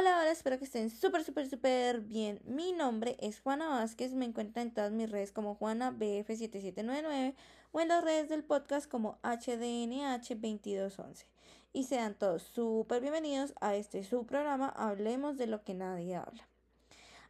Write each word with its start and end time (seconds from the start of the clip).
Hola, 0.00 0.18
hola, 0.18 0.30
espero 0.30 0.58
que 0.58 0.64
estén 0.64 0.88
súper, 0.88 1.24
súper, 1.24 1.46
súper 1.46 2.00
bien. 2.00 2.40
Mi 2.46 2.72
nombre 2.72 3.18
es 3.20 3.38
Juana 3.38 3.68
Vázquez, 3.68 4.14
me 4.14 4.24
encuentran 4.24 4.68
en 4.68 4.72
todas 4.72 4.92
mis 4.92 5.10
redes 5.10 5.30
como 5.30 5.58
JuanaBF7799 5.58 7.34
o 7.72 7.80
en 7.80 7.88
las 7.88 8.02
redes 8.02 8.30
del 8.30 8.42
podcast 8.42 8.90
como 8.90 9.18
HDNH2211. 9.20 11.26
Y 11.74 11.84
sean 11.84 12.14
todos 12.14 12.44
súper 12.44 13.02
bienvenidos 13.02 13.52
a 13.60 13.74
este 13.74 14.02
su 14.02 14.24
programa 14.24 14.70
Hablemos 14.70 15.36
de 15.36 15.48
lo 15.48 15.64
que 15.64 15.74
nadie 15.74 16.16
habla. 16.16 16.48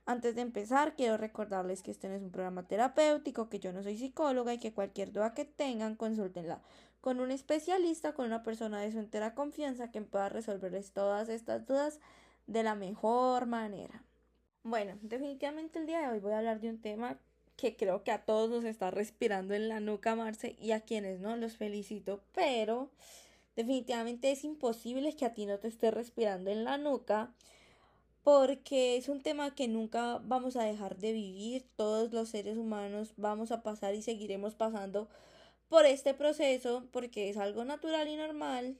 Antes 0.07 0.37
de 0.37 0.43
empezar, 0.43 0.95
quiero 0.95 1.17
recordarles 1.17 1.83
que 1.83 1.91
este 1.91 2.09
no 2.09 2.15
es 2.15 2.23
un 2.23 2.31
programa 2.31 2.69
terapéutico, 2.69 3.49
que 3.49 3.59
yo 3.59 3.73
no 3.73 3.83
soy 3.83 3.99
psicóloga 3.99 4.55
y 4.55 4.59
que 4.59 4.73
cualquier 4.73 5.11
duda 5.11 5.35
que 5.35 5.45
tengan, 5.45 5.97
consúltenla 5.97 6.63
con 7.01 7.19
un 7.19 7.33
especialista, 7.33 8.15
con 8.15 8.27
una 8.27 8.45
persona 8.45 8.81
de 8.81 8.93
su 8.93 9.01
entera 9.01 9.35
confianza 9.35 9.91
que 9.91 10.03
pueda 10.03 10.29
resolverles 10.29 10.93
todas 10.93 11.29
estas 11.29 11.67
dudas 11.67 11.99
de 12.51 12.65
la 12.65 12.75
mejor 12.75 13.47
manera. 13.47 14.03
Bueno, 14.65 14.99
definitivamente 15.03 15.79
el 15.79 15.87
día 15.87 16.01
de 16.01 16.09
hoy 16.09 16.19
voy 16.19 16.33
a 16.33 16.39
hablar 16.39 16.61
de 16.61 16.69
un 16.69 16.81
tema 16.81 17.17
que 17.57 17.77
creo 17.77 18.03
que 18.03 18.11
a 18.11 18.25
todos 18.25 18.51
nos 18.51 18.65
está 18.65 18.91
respirando 18.91 19.55
en 19.55 19.69
la 19.69 19.79
nuca, 19.79 20.17
Marce, 20.17 20.57
y 20.59 20.73
a 20.73 20.81
quienes 20.81 21.21
no 21.21 21.37
los 21.37 21.57
felicito, 21.57 22.23
pero 22.35 22.91
definitivamente 23.55 24.33
es 24.33 24.43
imposible 24.43 25.15
que 25.15 25.27
a 25.27 25.33
ti 25.33 25.47
no 25.47 25.59
te 25.59 25.69
esté 25.69 25.93
respirando 25.93 26.51
en 26.51 26.65
la 26.65 26.77
nuca 26.77 27.33
porque 28.25 28.97
es 28.97 29.09
un 29.09 29.23
tema 29.23 29.55
que 29.55 29.69
nunca 29.69 30.19
vamos 30.19 30.57
a 30.57 30.65
dejar 30.65 30.99
de 30.99 31.13
vivir, 31.13 31.65
todos 31.77 32.13
los 32.13 32.31
seres 32.31 32.59
humanos 32.59 33.15
vamos 33.17 33.53
a 33.53 33.63
pasar 33.63 33.95
y 33.95 34.03
seguiremos 34.03 34.57
pasando 34.57 35.09
por 35.69 35.87
este 35.87 36.15
proceso 36.15 36.89
porque 36.91 37.31
es 37.31 37.37
algo 37.37 37.65
natural 37.65 38.09
y 38.09 38.17
normal 38.17 38.77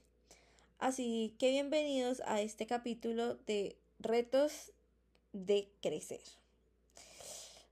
Así 0.81 1.35
que 1.37 1.51
bienvenidos 1.51 2.23
a 2.25 2.41
este 2.41 2.65
capítulo 2.65 3.35
de 3.45 3.77
retos 3.99 4.71
de 5.31 5.69
crecer. 5.79 6.21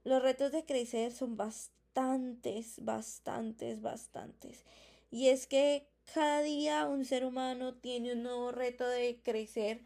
Los 0.04 0.22
retos 0.22 0.52
de 0.52 0.64
crecer 0.64 1.10
son 1.10 1.36
bastantes, 1.36 2.76
bastantes, 2.84 3.82
bastantes. 3.82 4.64
Y 5.10 5.26
es 5.26 5.48
que 5.48 5.88
cada 6.14 6.40
día 6.42 6.86
un 6.86 7.04
ser 7.04 7.24
humano 7.24 7.74
tiene 7.74 8.12
un 8.12 8.22
nuevo 8.22 8.52
reto 8.52 8.86
de 8.86 9.18
crecer 9.24 9.80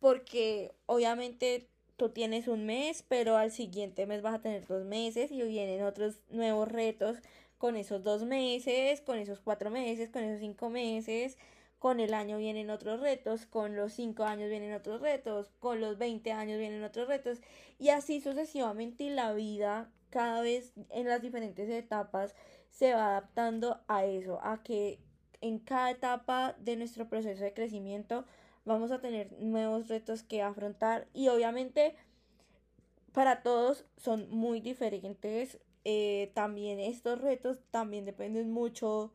porque 0.00 0.72
obviamente 0.86 1.68
tú 1.96 2.08
tienes 2.08 2.48
un 2.48 2.66
mes, 2.66 3.04
pero 3.06 3.36
al 3.36 3.52
siguiente 3.52 4.04
mes 4.04 4.20
vas 4.20 4.34
a 4.34 4.42
tener 4.42 4.66
dos 4.66 4.84
meses 4.84 5.30
y 5.30 5.40
vienen 5.42 5.84
otros 5.84 6.16
nuevos 6.28 6.66
retos 6.66 7.18
con 7.56 7.76
esos 7.76 8.02
dos 8.02 8.24
meses, 8.24 9.00
con 9.00 9.16
esos 9.16 9.38
cuatro 9.38 9.70
meses, 9.70 10.10
con 10.10 10.24
esos 10.24 10.40
cinco 10.40 10.70
meses 10.70 11.38
con 11.84 12.00
el 12.00 12.14
año 12.14 12.38
vienen 12.38 12.70
otros 12.70 13.00
retos, 13.00 13.44
con 13.44 13.76
los 13.76 13.92
5 13.92 14.24
años 14.24 14.48
vienen 14.48 14.72
otros 14.72 15.02
retos, 15.02 15.50
con 15.60 15.82
los 15.82 15.98
20 15.98 16.32
años 16.32 16.58
vienen 16.58 16.82
otros 16.82 17.06
retos 17.08 17.42
y 17.78 17.90
así 17.90 18.22
sucesivamente 18.22 19.10
la 19.10 19.34
vida 19.34 19.90
cada 20.08 20.40
vez 20.40 20.72
en 20.88 21.06
las 21.06 21.20
diferentes 21.20 21.68
etapas 21.68 22.34
se 22.70 22.94
va 22.94 23.08
adaptando 23.08 23.82
a 23.86 24.06
eso, 24.06 24.40
a 24.42 24.62
que 24.62 24.98
en 25.42 25.58
cada 25.58 25.90
etapa 25.90 26.56
de 26.58 26.76
nuestro 26.76 27.10
proceso 27.10 27.44
de 27.44 27.52
crecimiento 27.52 28.24
vamos 28.64 28.90
a 28.90 29.02
tener 29.02 29.30
nuevos 29.32 29.88
retos 29.88 30.22
que 30.22 30.40
afrontar 30.40 31.06
y 31.12 31.28
obviamente 31.28 31.96
para 33.12 33.42
todos 33.42 33.84
son 33.98 34.30
muy 34.30 34.62
diferentes. 34.62 35.58
Eh, 35.84 36.32
también 36.32 36.80
estos 36.80 37.20
retos 37.20 37.58
también 37.70 38.06
dependen 38.06 38.50
mucho 38.50 39.12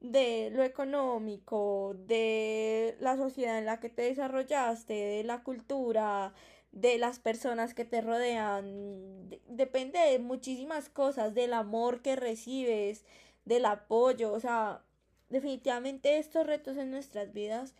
de 0.00 0.50
lo 0.52 0.62
económico, 0.62 1.94
de 2.06 2.96
la 3.00 3.16
sociedad 3.16 3.58
en 3.58 3.66
la 3.66 3.80
que 3.80 3.88
te 3.88 4.02
desarrollaste, 4.02 4.94
de 4.94 5.24
la 5.24 5.42
cultura, 5.42 6.34
de 6.72 6.98
las 6.98 7.18
personas 7.18 7.74
que 7.74 7.84
te 7.84 8.02
rodean, 8.02 9.30
depende 9.48 9.98
de 9.98 10.18
muchísimas 10.18 10.88
cosas, 10.88 11.34
del 11.34 11.54
amor 11.54 12.02
que 12.02 12.16
recibes, 12.16 13.04
del 13.44 13.64
apoyo, 13.64 14.32
o 14.32 14.40
sea, 14.40 14.82
definitivamente 15.30 16.18
estos 16.18 16.46
retos 16.46 16.76
en 16.76 16.90
nuestras 16.90 17.32
vidas 17.32 17.74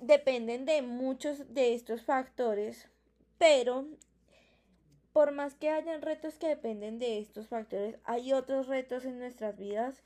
dependen 0.00 0.64
de 0.64 0.82
muchos 0.82 1.54
de 1.54 1.74
estos 1.74 2.02
factores, 2.02 2.88
pero 3.38 3.86
por 5.12 5.30
más 5.30 5.54
que 5.54 5.70
hayan 5.70 6.02
retos 6.02 6.34
que 6.34 6.48
dependen 6.48 6.98
de 6.98 7.18
estos 7.18 7.46
factores, 7.46 7.96
hay 8.04 8.32
otros 8.32 8.66
retos 8.66 9.04
en 9.04 9.18
nuestras 9.18 9.56
vidas 9.56 10.02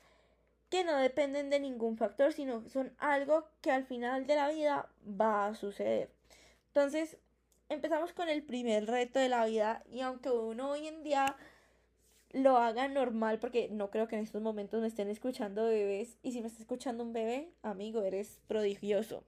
que 0.69 0.83
no 0.83 0.97
dependen 0.97 1.49
de 1.49 1.59
ningún 1.59 1.97
factor, 1.97 2.33
sino 2.33 2.67
son 2.69 2.93
algo 2.99 3.45
que 3.61 3.71
al 3.71 3.85
final 3.85 4.27
de 4.27 4.35
la 4.35 4.49
vida 4.49 4.89
va 5.19 5.47
a 5.47 5.55
suceder. 5.55 6.11
Entonces, 6.67 7.17
empezamos 7.69 8.13
con 8.13 8.29
el 8.29 8.43
primer 8.43 8.85
reto 8.85 9.19
de 9.19 9.29
la 9.29 9.45
vida 9.45 9.83
y 9.91 10.01
aunque 10.01 10.29
uno 10.29 10.71
hoy 10.71 10.87
en 10.87 11.03
día 11.03 11.35
lo 12.31 12.57
haga 12.57 12.87
normal, 12.87 13.39
porque 13.39 13.69
no 13.69 13.89
creo 13.89 14.07
que 14.07 14.15
en 14.15 14.21
estos 14.21 14.41
momentos 14.41 14.81
me 14.81 14.87
estén 14.87 15.09
escuchando 15.09 15.65
bebés, 15.65 16.19
y 16.21 16.31
si 16.31 16.41
me 16.41 16.47
está 16.47 16.61
escuchando 16.61 17.03
un 17.03 17.11
bebé, 17.11 17.51
amigo, 17.63 18.03
eres 18.03 18.39
prodigioso. 18.47 19.23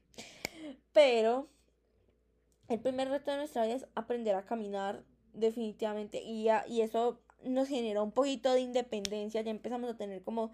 Pero 0.94 1.48
el 2.68 2.80
primer 2.80 3.10
reto 3.10 3.32
de 3.32 3.38
nuestra 3.38 3.66
vida 3.66 3.76
es 3.76 3.88
aprender 3.96 4.36
a 4.36 4.46
caminar 4.46 5.04
definitivamente 5.34 6.22
y, 6.22 6.48
y 6.68 6.82
eso 6.82 7.20
nos 7.44 7.68
genera 7.68 8.04
un 8.04 8.12
poquito 8.12 8.54
de 8.54 8.62
independencia, 8.62 9.42
ya 9.42 9.50
empezamos 9.50 9.90
a 9.90 9.98
tener 9.98 10.22
como 10.22 10.52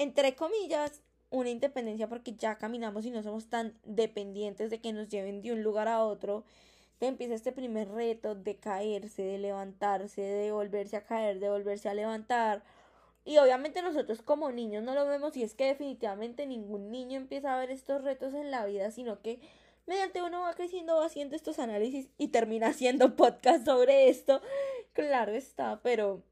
entre 0.00 0.34
comillas, 0.34 1.02
una 1.28 1.50
independencia 1.50 2.08
porque 2.08 2.32
ya 2.32 2.56
caminamos 2.56 3.04
y 3.04 3.10
no 3.10 3.22
somos 3.22 3.50
tan 3.50 3.74
dependientes 3.84 4.70
de 4.70 4.80
que 4.80 4.94
nos 4.94 5.10
lleven 5.10 5.42
de 5.42 5.52
un 5.52 5.62
lugar 5.62 5.88
a 5.88 6.02
otro. 6.02 6.42
Empieza 7.00 7.34
este 7.34 7.52
primer 7.52 7.90
reto 7.90 8.34
de 8.34 8.56
caerse, 8.56 9.22
de 9.22 9.36
levantarse, 9.36 10.22
de 10.22 10.52
volverse 10.52 10.96
a 10.96 11.04
caer, 11.04 11.38
de 11.38 11.50
volverse 11.50 11.90
a 11.90 11.94
levantar. 11.94 12.62
Y 13.26 13.36
obviamente 13.36 13.82
nosotros 13.82 14.22
como 14.22 14.50
niños 14.50 14.82
no 14.82 14.94
lo 14.94 15.06
vemos 15.06 15.36
y 15.36 15.42
es 15.42 15.52
que 15.52 15.66
definitivamente 15.66 16.46
ningún 16.46 16.90
niño 16.90 17.18
empieza 17.18 17.54
a 17.54 17.60
ver 17.60 17.70
estos 17.70 18.02
retos 18.02 18.32
en 18.32 18.50
la 18.50 18.64
vida, 18.64 18.90
sino 18.92 19.20
que 19.20 19.38
mediante 19.86 20.22
uno 20.22 20.40
va 20.40 20.54
creciendo, 20.54 20.96
va 20.96 21.04
haciendo 21.04 21.36
estos 21.36 21.58
análisis 21.58 22.08
y 22.16 22.28
termina 22.28 22.68
haciendo 22.68 23.16
podcast 23.16 23.66
sobre 23.66 24.08
esto. 24.08 24.40
Claro 24.94 25.32
está, 25.32 25.80
pero 25.82 26.22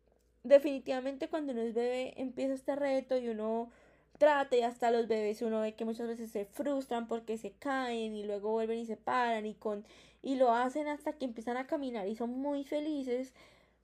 definitivamente 0.43 1.29
cuando 1.29 1.53
uno 1.53 1.63
es 1.63 1.75
bebé 1.75 2.15
empieza 2.17 2.55
este 2.55 2.77
reto 2.77 3.17
y 3.17 3.29
uno 3.29 3.71
trata 4.19 4.57
y 4.57 4.63
hasta 4.63 4.91
los 4.91 5.07
bebés 5.07 5.43
uno 5.43 5.61
ve 5.61 5.75
que 5.75 5.85
muchas 5.85 6.09
veces 6.09 6.31
se 6.31 6.45
frustran 6.45 7.07
porque 7.07 7.39
se 7.39 7.53
caen 7.53 8.15
y 8.15 8.25
luego 8.25 8.51
vuelven 8.51 8.79
y 8.79 8.87
se 8.87 8.97
paran 8.97 9.47
y 9.47 9.55
con 9.55 9.85
y 10.23 10.35
lo 10.35 10.53
hacen 10.53 10.89
hasta 10.89 11.13
que 11.13 11.25
empiezan 11.25 11.57
a 11.57 11.67
caminar 11.67 12.09
y 12.09 12.17
son 12.17 12.31
muy 12.31 12.65
felices 12.65 13.33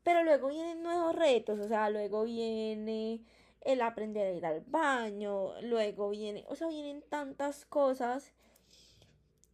pero 0.02 0.24
luego 0.24 0.48
vienen 0.48 0.82
nuevos 0.82 1.14
retos 1.14 1.60
o 1.60 1.68
sea 1.68 1.88
luego 1.90 2.24
viene 2.24 3.22
el 3.60 3.80
aprender 3.80 4.26
a 4.26 4.36
ir 4.36 4.46
al 4.46 4.60
baño 4.62 5.60
luego 5.62 6.10
viene 6.10 6.44
o 6.48 6.56
sea 6.56 6.68
vienen 6.68 7.02
tantas 7.08 7.64
cosas 7.64 8.32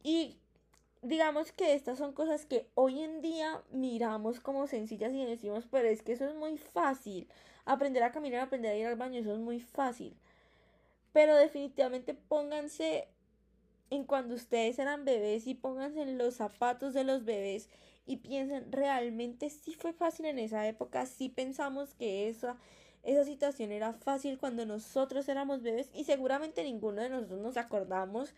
y 0.03 0.40
digamos 1.01 1.51
que 1.51 1.73
estas 1.73 1.97
son 1.97 2.13
cosas 2.13 2.45
que 2.45 2.67
hoy 2.75 3.01
en 3.01 3.21
día 3.21 3.61
miramos 3.71 4.39
como 4.39 4.67
sencillas 4.67 5.13
y 5.13 5.25
decimos, 5.25 5.67
pero 5.69 5.87
es 5.87 6.01
que 6.01 6.13
eso 6.13 6.25
es 6.25 6.35
muy 6.35 6.57
fácil. 6.57 7.27
Aprender 7.65 8.03
a 8.03 8.11
caminar, 8.11 8.41
aprender 8.41 8.71
a 8.71 8.77
ir 8.77 8.87
al 8.87 8.95
baño, 8.95 9.19
eso 9.19 9.33
es 9.33 9.39
muy 9.39 9.59
fácil. 9.59 10.15
Pero 11.13 11.35
definitivamente 11.35 12.13
pónganse 12.13 13.07
en 13.89 14.05
cuando 14.05 14.35
ustedes 14.35 14.79
eran 14.79 15.03
bebés 15.03 15.47
y 15.47 15.55
pónganse 15.55 16.01
en 16.01 16.17
los 16.17 16.35
zapatos 16.35 16.93
de 16.93 17.03
los 17.03 17.25
bebés 17.25 17.67
y 18.05 18.17
piensen, 18.17 18.71
realmente 18.71 19.49
sí 19.49 19.73
fue 19.73 19.93
fácil 19.93 20.25
en 20.25 20.39
esa 20.39 20.67
época, 20.67 21.05
sí 21.05 21.29
pensamos 21.29 21.93
que 21.93 22.29
esa, 22.29 22.57
esa 23.03 23.25
situación 23.25 23.71
era 23.71 23.93
fácil 23.93 24.37
cuando 24.37 24.65
nosotros 24.65 25.27
éramos 25.27 25.61
bebés 25.61 25.89
y 25.93 26.05
seguramente 26.05 26.63
ninguno 26.63 27.01
de 27.01 27.09
nosotros 27.09 27.41
nos 27.41 27.57
acordamos 27.57 28.33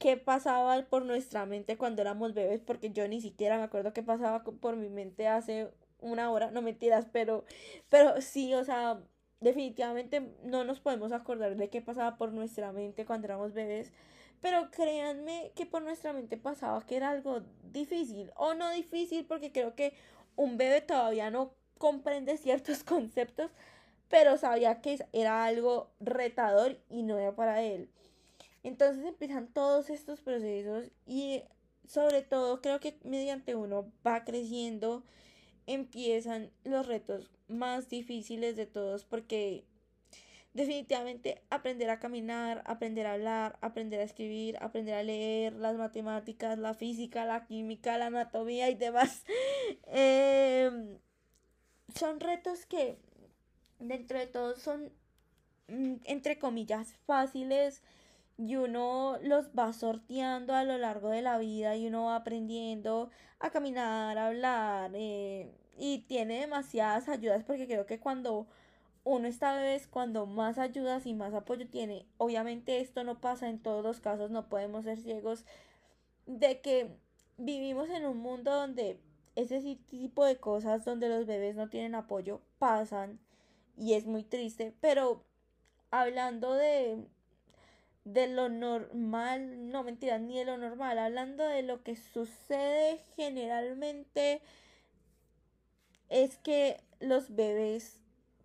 qué 0.00 0.16
pasaba 0.16 0.82
por 0.86 1.04
nuestra 1.04 1.46
mente 1.46 1.76
cuando 1.76 2.02
éramos 2.02 2.34
bebés, 2.34 2.60
porque 2.62 2.90
yo 2.90 3.06
ni 3.06 3.20
siquiera 3.20 3.58
me 3.58 3.64
acuerdo 3.64 3.92
qué 3.92 4.02
pasaba 4.02 4.42
por 4.42 4.76
mi 4.76 4.88
mente 4.88 5.28
hace 5.28 5.70
una 6.00 6.30
hora, 6.32 6.50
no 6.50 6.62
mentiras, 6.62 7.06
pero, 7.12 7.44
pero 7.90 8.20
sí, 8.22 8.54
o 8.54 8.64
sea, 8.64 9.02
definitivamente 9.40 10.34
no 10.42 10.64
nos 10.64 10.80
podemos 10.80 11.12
acordar 11.12 11.54
de 11.56 11.68
qué 11.68 11.82
pasaba 11.82 12.16
por 12.16 12.32
nuestra 12.32 12.72
mente 12.72 13.04
cuando 13.04 13.26
éramos 13.26 13.52
bebés, 13.52 13.92
pero 14.40 14.70
créanme 14.70 15.52
que 15.54 15.66
por 15.66 15.82
nuestra 15.82 16.14
mente 16.14 16.38
pasaba 16.38 16.84
que 16.86 16.96
era 16.96 17.10
algo 17.10 17.42
difícil, 17.62 18.32
o 18.36 18.54
no 18.54 18.70
difícil, 18.70 19.26
porque 19.26 19.52
creo 19.52 19.74
que 19.74 19.92
un 20.34 20.56
bebé 20.56 20.80
todavía 20.80 21.30
no 21.30 21.52
comprende 21.76 22.38
ciertos 22.38 22.84
conceptos, 22.84 23.50
pero 24.08 24.38
sabía 24.38 24.80
que 24.80 24.98
era 25.12 25.44
algo 25.44 25.90
retador 26.00 26.78
y 26.88 27.02
no 27.02 27.18
era 27.18 27.34
para 27.36 27.62
él. 27.62 27.90
Entonces 28.62 29.04
empiezan 29.04 29.48
todos 29.48 29.90
estos 29.90 30.20
procesos 30.20 30.90
y 31.06 31.42
sobre 31.86 32.22
todo 32.22 32.60
creo 32.60 32.80
que 32.80 32.98
mediante 33.04 33.54
uno 33.54 33.90
va 34.06 34.24
creciendo 34.24 35.02
empiezan 35.66 36.50
los 36.64 36.86
retos 36.86 37.30
más 37.48 37.88
difíciles 37.88 38.56
de 38.56 38.66
todos 38.66 39.04
porque 39.04 39.64
definitivamente 40.52 41.42
aprender 41.48 41.90
a 41.90 42.00
caminar, 42.00 42.62
aprender 42.66 43.06
a 43.06 43.14
hablar, 43.14 43.58
aprender 43.60 44.00
a 44.00 44.04
escribir, 44.04 44.56
aprender 44.60 44.94
a 44.94 45.02
leer 45.02 45.54
las 45.54 45.76
matemáticas, 45.76 46.58
la 46.58 46.74
física, 46.74 47.24
la 47.24 47.46
química, 47.46 47.98
la 47.98 48.06
anatomía 48.06 48.68
y 48.70 48.74
demás. 48.74 49.24
Em, 49.86 50.98
son 51.94 52.20
retos 52.20 52.66
que 52.66 52.98
dentro 53.78 54.18
de 54.18 54.26
todo 54.26 54.56
son, 54.56 54.92
mm, 55.68 55.96
entre 56.04 56.38
comillas, 56.38 56.94
fáciles 57.06 57.82
y 58.40 58.56
uno 58.56 59.18
los 59.22 59.50
va 59.50 59.72
sorteando 59.72 60.54
a 60.54 60.64
lo 60.64 60.78
largo 60.78 61.10
de 61.10 61.20
la 61.20 61.36
vida 61.36 61.76
y 61.76 61.86
uno 61.86 62.04
va 62.04 62.16
aprendiendo 62.16 63.10
a 63.38 63.50
caminar, 63.50 64.16
a 64.16 64.28
hablar 64.28 64.92
eh, 64.94 65.52
y 65.78 65.98
tiene 66.08 66.40
demasiadas 66.40 67.08
ayudas 67.08 67.44
porque 67.44 67.66
creo 67.66 67.84
que 67.84 68.00
cuando 68.00 68.46
uno 69.04 69.28
esta 69.28 69.56
vez 69.56 69.86
cuando 69.86 70.24
más 70.24 70.56
ayudas 70.58 71.04
y 71.04 71.12
más 71.12 71.34
apoyo 71.34 71.68
tiene, 71.68 72.06
obviamente 72.16 72.80
esto 72.80 73.04
no 73.04 73.20
pasa 73.20 73.48
en 73.50 73.58
todos 73.62 73.84
los 73.84 74.00
casos, 74.00 74.30
no 74.30 74.48
podemos 74.48 74.84
ser 74.84 74.98
ciegos 74.98 75.44
de 76.26 76.60
que 76.62 76.96
vivimos 77.36 77.90
en 77.90 78.06
un 78.06 78.18
mundo 78.18 78.52
donde 78.52 79.00
ese 79.36 79.60
tipo 79.86 80.24
de 80.24 80.38
cosas 80.38 80.84
donde 80.84 81.10
los 81.10 81.26
bebés 81.26 81.56
no 81.56 81.68
tienen 81.68 81.94
apoyo 81.94 82.40
pasan 82.58 83.20
y 83.76 83.94
es 83.94 84.06
muy 84.06 84.24
triste, 84.24 84.74
pero 84.80 85.24
hablando 85.90 86.54
de 86.54 87.06
de 88.12 88.26
lo 88.28 88.48
normal, 88.48 89.70
no 89.70 89.84
mentira, 89.84 90.18
ni 90.18 90.38
de 90.38 90.44
lo 90.44 90.56
normal, 90.56 90.98
hablando 90.98 91.44
de 91.44 91.62
lo 91.62 91.82
que 91.82 91.96
sucede 91.96 92.98
generalmente 93.16 94.40
es 96.08 96.36
que 96.38 96.80
los 96.98 97.34
bebés 97.34 98.00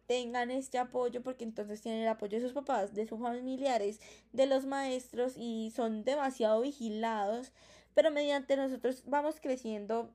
tengan 0.07 0.51
este 0.51 0.77
apoyo 0.77 1.23
porque 1.23 1.43
entonces 1.43 1.81
tienen 1.81 2.01
el 2.01 2.07
apoyo 2.07 2.37
de 2.37 2.43
sus 2.43 2.53
papás, 2.53 2.93
de 2.93 3.07
sus 3.07 3.19
familiares, 3.19 3.99
de 4.33 4.45
los 4.45 4.65
maestros 4.65 5.33
y 5.35 5.71
son 5.75 6.03
demasiado 6.03 6.61
vigilados, 6.61 7.51
pero 7.95 8.11
mediante 8.11 8.55
nosotros 8.55 9.03
vamos 9.07 9.39
creciendo 9.41 10.13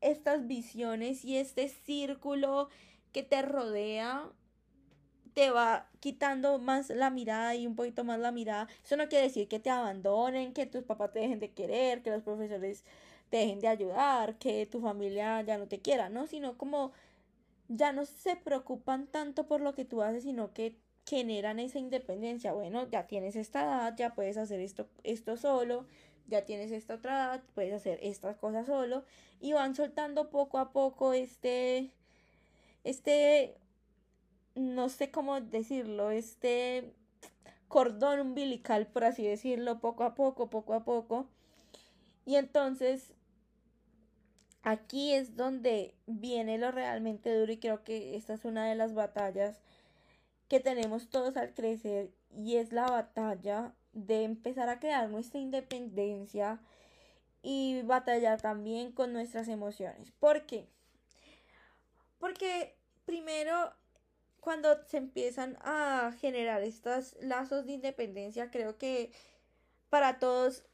estas 0.00 0.46
visiones 0.46 1.24
y 1.24 1.36
este 1.36 1.68
círculo 1.68 2.68
que 3.12 3.22
te 3.22 3.40
rodea 3.42 4.30
te 5.40 5.50
va 5.50 5.86
quitando 6.00 6.58
más 6.58 6.90
la 6.90 7.08
mirada 7.08 7.54
y 7.54 7.66
un 7.66 7.74
poquito 7.74 8.04
más 8.04 8.20
la 8.20 8.30
mirada. 8.30 8.68
Eso 8.84 8.98
no 8.98 9.08
quiere 9.08 9.24
decir 9.24 9.48
que 9.48 9.58
te 9.58 9.70
abandonen, 9.70 10.52
que 10.52 10.66
tus 10.66 10.84
papás 10.84 11.12
te 11.12 11.20
dejen 11.20 11.40
de 11.40 11.50
querer, 11.50 12.02
que 12.02 12.10
los 12.10 12.22
profesores 12.22 12.84
te 13.30 13.38
dejen 13.38 13.58
de 13.60 13.68
ayudar, 13.68 14.36
que 14.36 14.66
tu 14.66 14.82
familia 14.82 15.40
ya 15.40 15.56
no 15.56 15.66
te 15.66 15.80
quiera, 15.80 16.10
¿no? 16.10 16.26
Sino 16.26 16.58
como 16.58 16.92
ya 17.68 17.90
no 17.92 18.04
se 18.04 18.36
preocupan 18.36 19.06
tanto 19.06 19.46
por 19.46 19.62
lo 19.62 19.72
que 19.72 19.86
tú 19.86 20.02
haces, 20.02 20.24
sino 20.24 20.52
que 20.52 20.76
generan 21.06 21.58
esa 21.58 21.78
independencia. 21.78 22.52
Bueno, 22.52 22.86
ya 22.90 23.06
tienes 23.06 23.34
esta 23.34 23.62
edad, 23.62 23.96
ya 23.96 24.14
puedes 24.14 24.36
hacer 24.36 24.60
esto, 24.60 24.90
esto 25.04 25.38
solo, 25.38 25.86
ya 26.26 26.44
tienes 26.44 26.70
esta 26.70 26.96
otra 26.96 27.14
edad, 27.14 27.42
puedes 27.54 27.72
hacer 27.72 27.98
estas 28.02 28.36
cosas 28.36 28.66
solo. 28.66 29.04
Y 29.40 29.54
van 29.54 29.74
soltando 29.74 30.28
poco 30.28 30.58
a 30.58 30.70
poco 30.70 31.14
este, 31.14 31.92
este, 32.84 33.56
no 34.54 34.88
sé 34.88 35.10
cómo 35.10 35.40
decirlo, 35.40 36.10
este 36.10 36.92
cordón 37.68 38.20
umbilical, 38.20 38.86
por 38.86 39.04
así 39.04 39.24
decirlo, 39.26 39.80
poco 39.80 40.04
a 40.04 40.14
poco, 40.14 40.50
poco 40.50 40.74
a 40.74 40.84
poco. 40.84 41.26
Y 42.26 42.36
entonces 42.36 43.12
aquí 44.62 45.14
es 45.14 45.36
donde 45.36 45.94
viene 46.06 46.58
lo 46.58 46.70
realmente 46.70 47.34
duro 47.34 47.52
y 47.52 47.58
creo 47.58 47.82
que 47.84 48.16
esta 48.16 48.34
es 48.34 48.44
una 48.44 48.66
de 48.66 48.74
las 48.74 48.94
batallas 48.94 49.58
que 50.48 50.60
tenemos 50.60 51.08
todos 51.08 51.36
al 51.36 51.54
crecer 51.54 52.10
y 52.36 52.56
es 52.56 52.72
la 52.72 52.86
batalla 52.86 53.72
de 53.92 54.24
empezar 54.24 54.68
a 54.68 54.80
crear 54.80 55.08
nuestra 55.08 55.40
independencia 55.40 56.60
y 57.42 57.82
batallar 57.82 58.40
también 58.40 58.92
con 58.92 59.12
nuestras 59.12 59.48
emociones. 59.48 60.10
¿Por 60.18 60.46
qué? 60.46 60.68
Porque 62.18 62.76
primero 63.06 63.72
cuando 64.40 64.82
se 64.86 64.96
empiezan 64.96 65.56
a 65.62 66.12
generar 66.20 66.62
estos 66.62 67.16
lazos 67.20 67.66
de 67.66 67.72
independencia, 67.72 68.50
creo 68.50 68.78
que 68.78 69.12
para 69.90 70.18
todos 70.18 70.64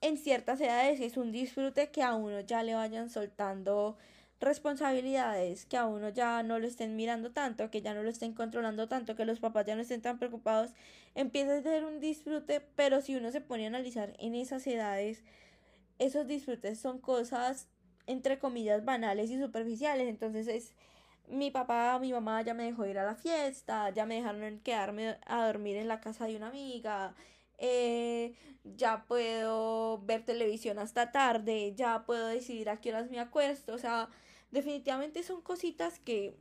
en 0.00 0.16
ciertas 0.16 0.60
edades 0.60 1.00
es 1.00 1.16
un 1.16 1.32
disfrute 1.32 1.90
que 1.90 2.02
a 2.02 2.14
uno 2.14 2.40
ya 2.40 2.62
le 2.62 2.74
vayan 2.74 3.10
soltando 3.10 3.98
responsabilidades, 4.40 5.66
que 5.66 5.76
a 5.76 5.84
uno 5.84 6.08
ya 6.08 6.42
no 6.42 6.58
lo 6.58 6.66
estén 6.66 6.96
mirando 6.96 7.30
tanto, 7.30 7.70
que 7.70 7.82
ya 7.82 7.92
no 7.92 8.02
lo 8.02 8.08
estén 8.08 8.32
controlando 8.32 8.88
tanto, 8.88 9.14
que 9.14 9.26
los 9.26 9.38
papás 9.38 9.66
ya 9.66 9.76
no 9.76 9.82
estén 9.82 10.00
tan 10.00 10.18
preocupados, 10.18 10.70
empieza 11.14 11.58
a 11.58 11.62
ser 11.62 11.84
un 11.84 12.00
disfrute, 12.00 12.60
pero 12.74 13.02
si 13.02 13.16
uno 13.16 13.30
se 13.30 13.42
pone 13.42 13.64
a 13.64 13.68
analizar 13.68 14.14
en 14.18 14.34
esas 14.34 14.66
edades, 14.66 15.22
esos 15.98 16.26
disfrutes 16.26 16.80
son 16.80 16.98
cosas 16.98 17.68
entre 18.06 18.38
comillas 18.38 18.84
banales 18.84 19.30
y 19.30 19.38
superficiales, 19.38 20.08
entonces 20.08 20.48
es 20.48 20.74
mi 21.30 21.50
papá, 21.50 21.98
mi 22.00 22.12
mamá 22.12 22.42
ya 22.42 22.54
me 22.54 22.64
dejó 22.64 22.86
ir 22.86 22.98
a 22.98 23.04
la 23.04 23.14
fiesta, 23.14 23.90
ya 23.90 24.06
me 24.06 24.16
dejaron 24.16 24.60
quedarme 24.60 25.18
a 25.26 25.46
dormir 25.46 25.76
en 25.76 25.88
la 25.88 26.00
casa 26.00 26.26
de 26.26 26.36
una 26.36 26.48
amiga, 26.48 27.14
eh, 27.58 28.34
ya 28.64 29.04
puedo 29.06 29.98
ver 30.02 30.24
televisión 30.24 30.78
hasta 30.78 31.12
tarde, 31.12 31.74
ya 31.74 32.04
puedo 32.06 32.26
decidir 32.26 32.70
a 32.70 32.80
qué 32.80 32.90
horas 32.90 33.10
me 33.10 33.20
acuesto, 33.20 33.74
o 33.74 33.78
sea, 33.78 34.08
definitivamente 34.50 35.22
son 35.22 35.42
cositas 35.42 35.98
que 36.00 36.36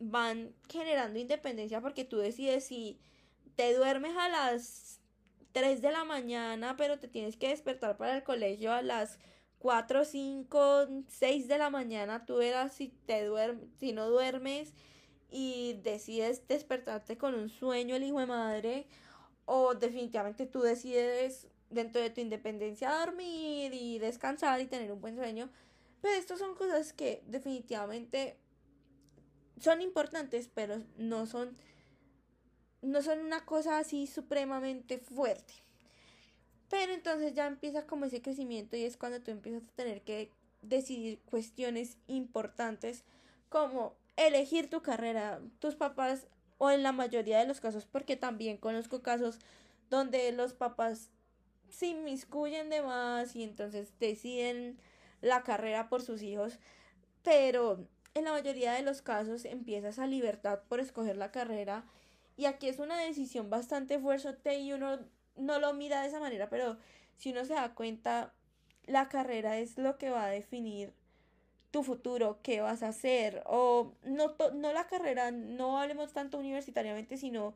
van 0.00 0.54
generando 0.68 1.18
independencia 1.18 1.80
porque 1.80 2.04
tú 2.04 2.18
decides 2.18 2.64
si 2.64 3.00
te 3.56 3.74
duermes 3.74 4.16
a 4.16 4.28
las 4.28 5.00
3 5.52 5.82
de 5.82 5.90
la 5.90 6.04
mañana, 6.04 6.76
pero 6.76 6.98
te 6.98 7.08
tienes 7.08 7.36
que 7.36 7.48
despertar 7.48 7.96
para 7.96 8.16
el 8.16 8.22
colegio 8.22 8.72
a 8.72 8.82
las 8.82 9.18
4, 9.58 10.04
5, 10.04 10.86
6 11.08 11.48
de 11.48 11.58
la 11.58 11.70
mañana, 11.70 12.24
tú 12.24 12.36
verás 12.36 12.74
si 12.74 12.88
te 13.06 13.24
duermes, 13.24 13.68
si 13.78 13.92
no 13.92 14.08
duermes 14.08 14.72
y 15.30 15.80
decides 15.82 16.46
despertarte 16.48 17.18
con 17.18 17.34
un 17.34 17.48
sueño 17.48 17.96
el 17.96 18.04
hijo 18.04 18.20
de 18.20 18.26
madre 18.26 18.86
o 19.44 19.74
definitivamente 19.74 20.46
tú 20.46 20.60
decides 20.60 21.48
dentro 21.70 22.00
de 22.00 22.10
tu 22.10 22.20
independencia 22.20 22.90
dormir 22.90 23.72
y 23.74 23.98
descansar 23.98 24.60
y 24.60 24.66
tener 24.66 24.92
un 24.92 25.00
buen 25.00 25.16
sueño. 25.16 25.50
Pero 26.00 26.14
estas 26.14 26.38
son 26.38 26.54
cosas 26.54 26.92
que 26.92 27.22
definitivamente 27.26 28.36
son 29.60 29.82
importantes, 29.82 30.48
pero 30.52 30.82
no 30.96 31.26
son 31.26 31.56
no 32.80 33.02
son 33.02 33.18
una 33.18 33.44
cosa 33.44 33.78
así 33.78 34.06
supremamente 34.06 34.98
fuerte. 34.98 35.54
Pero 36.68 36.92
entonces 36.92 37.34
ya 37.34 37.46
empieza 37.46 37.86
como 37.86 38.04
ese 38.04 38.22
crecimiento 38.22 38.76
y 38.76 38.84
es 38.84 38.96
cuando 38.96 39.20
tú 39.20 39.30
empiezas 39.30 39.62
a 39.62 39.76
tener 39.76 40.02
que 40.02 40.30
decidir 40.62 41.20
cuestiones 41.20 41.96
importantes 42.06 43.04
como 43.48 43.94
elegir 44.16 44.68
tu 44.68 44.82
carrera. 44.82 45.40
Tus 45.60 45.76
papás 45.76 46.26
o 46.58 46.70
en 46.70 46.82
la 46.82 46.92
mayoría 46.92 47.38
de 47.38 47.46
los 47.46 47.60
casos, 47.60 47.86
porque 47.86 48.16
también 48.16 48.56
conozco 48.56 49.02
casos 49.02 49.38
donde 49.90 50.30
los 50.32 50.52
papás 50.52 51.10
se 51.70 51.86
inmiscuyen 51.86 52.68
de 52.68 52.82
más 52.82 53.36
y 53.36 53.44
entonces 53.44 53.92
deciden 53.98 54.78
la 55.20 55.42
carrera 55.42 55.88
por 55.88 56.02
sus 56.02 56.22
hijos, 56.22 56.58
pero 57.22 57.86
en 58.14 58.24
la 58.24 58.32
mayoría 58.32 58.72
de 58.72 58.82
los 58.82 59.02
casos 59.02 59.44
empieza 59.44 59.88
esa 59.88 60.06
libertad 60.06 60.60
por 60.68 60.80
escoger 60.80 61.16
la 61.16 61.30
carrera 61.30 61.84
y 62.36 62.46
aquí 62.46 62.68
es 62.68 62.78
una 62.78 62.98
decisión 62.98 63.50
bastante 63.50 63.98
fuerte 63.98 64.58
y 64.58 64.72
uno 64.72 64.98
no 65.38 65.58
lo 65.58 65.72
mira 65.74 66.02
de 66.02 66.08
esa 66.08 66.20
manera, 66.20 66.48
pero 66.48 66.76
si 67.16 67.30
uno 67.30 67.44
se 67.44 67.54
da 67.54 67.74
cuenta, 67.74 68.34
la 68.86 69.08
carrera 69.08 69.58
es 69.58 69.78
lo 69.78 69.98
que 69.98 70.10
va 70.10 70.24
a 70.24 70.30
definir 70.30 70.92
tu 71.70 71.82
futuro, 71.82 72.40
qué 72.42 72.60
vas 72.60 72.82
a 72.82 72.88
hacer, 72.88 73.42
o 73.46 73.92
no, 74.04 74.34
no 74.54 74.72
la 74.72 74.86
carrera, 74.86 75.30
no 75.30 75.78
hablemos 75.78 76.12
tanto 76.12 76.38
universitariamente, 76.38 77.18
sino 77.18 77.54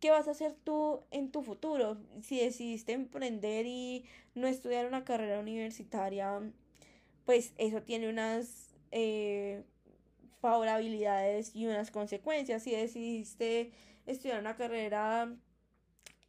qué 0.00 0.10
vas 0.10 0.28
a 0.28 0.32
hacer 0.32 0.54
tú 0.64 1.02
en 1.10 1.30
tu 1.30 1.42
futuro. 1.42 1.96
Si 2.22 2.38
decidiste 2.38 2.92
emprender 2.92 3.66
y 3.66 4.04
no 4.34 4.46
estudiar 4.46 4.86
una 4.86 5.04
carrera 5.04 5.40
universitaria, 5.40 6.40
pues 7.24 7.52
eso 7.58 7.82
tiene 7.82 8.08
unas 8.08 8.74
eh, 8.90 9.64
favorabilidades 10.40 11.54
y 11.54 11.66
unas 11.66 11.90
consecuencias. 11.90 12.62
Si 12.62 12.72
decidiste 12.72 13.72
estudiar 14.06 14.40
una 14.40 14.56
carrera 14.56 15.34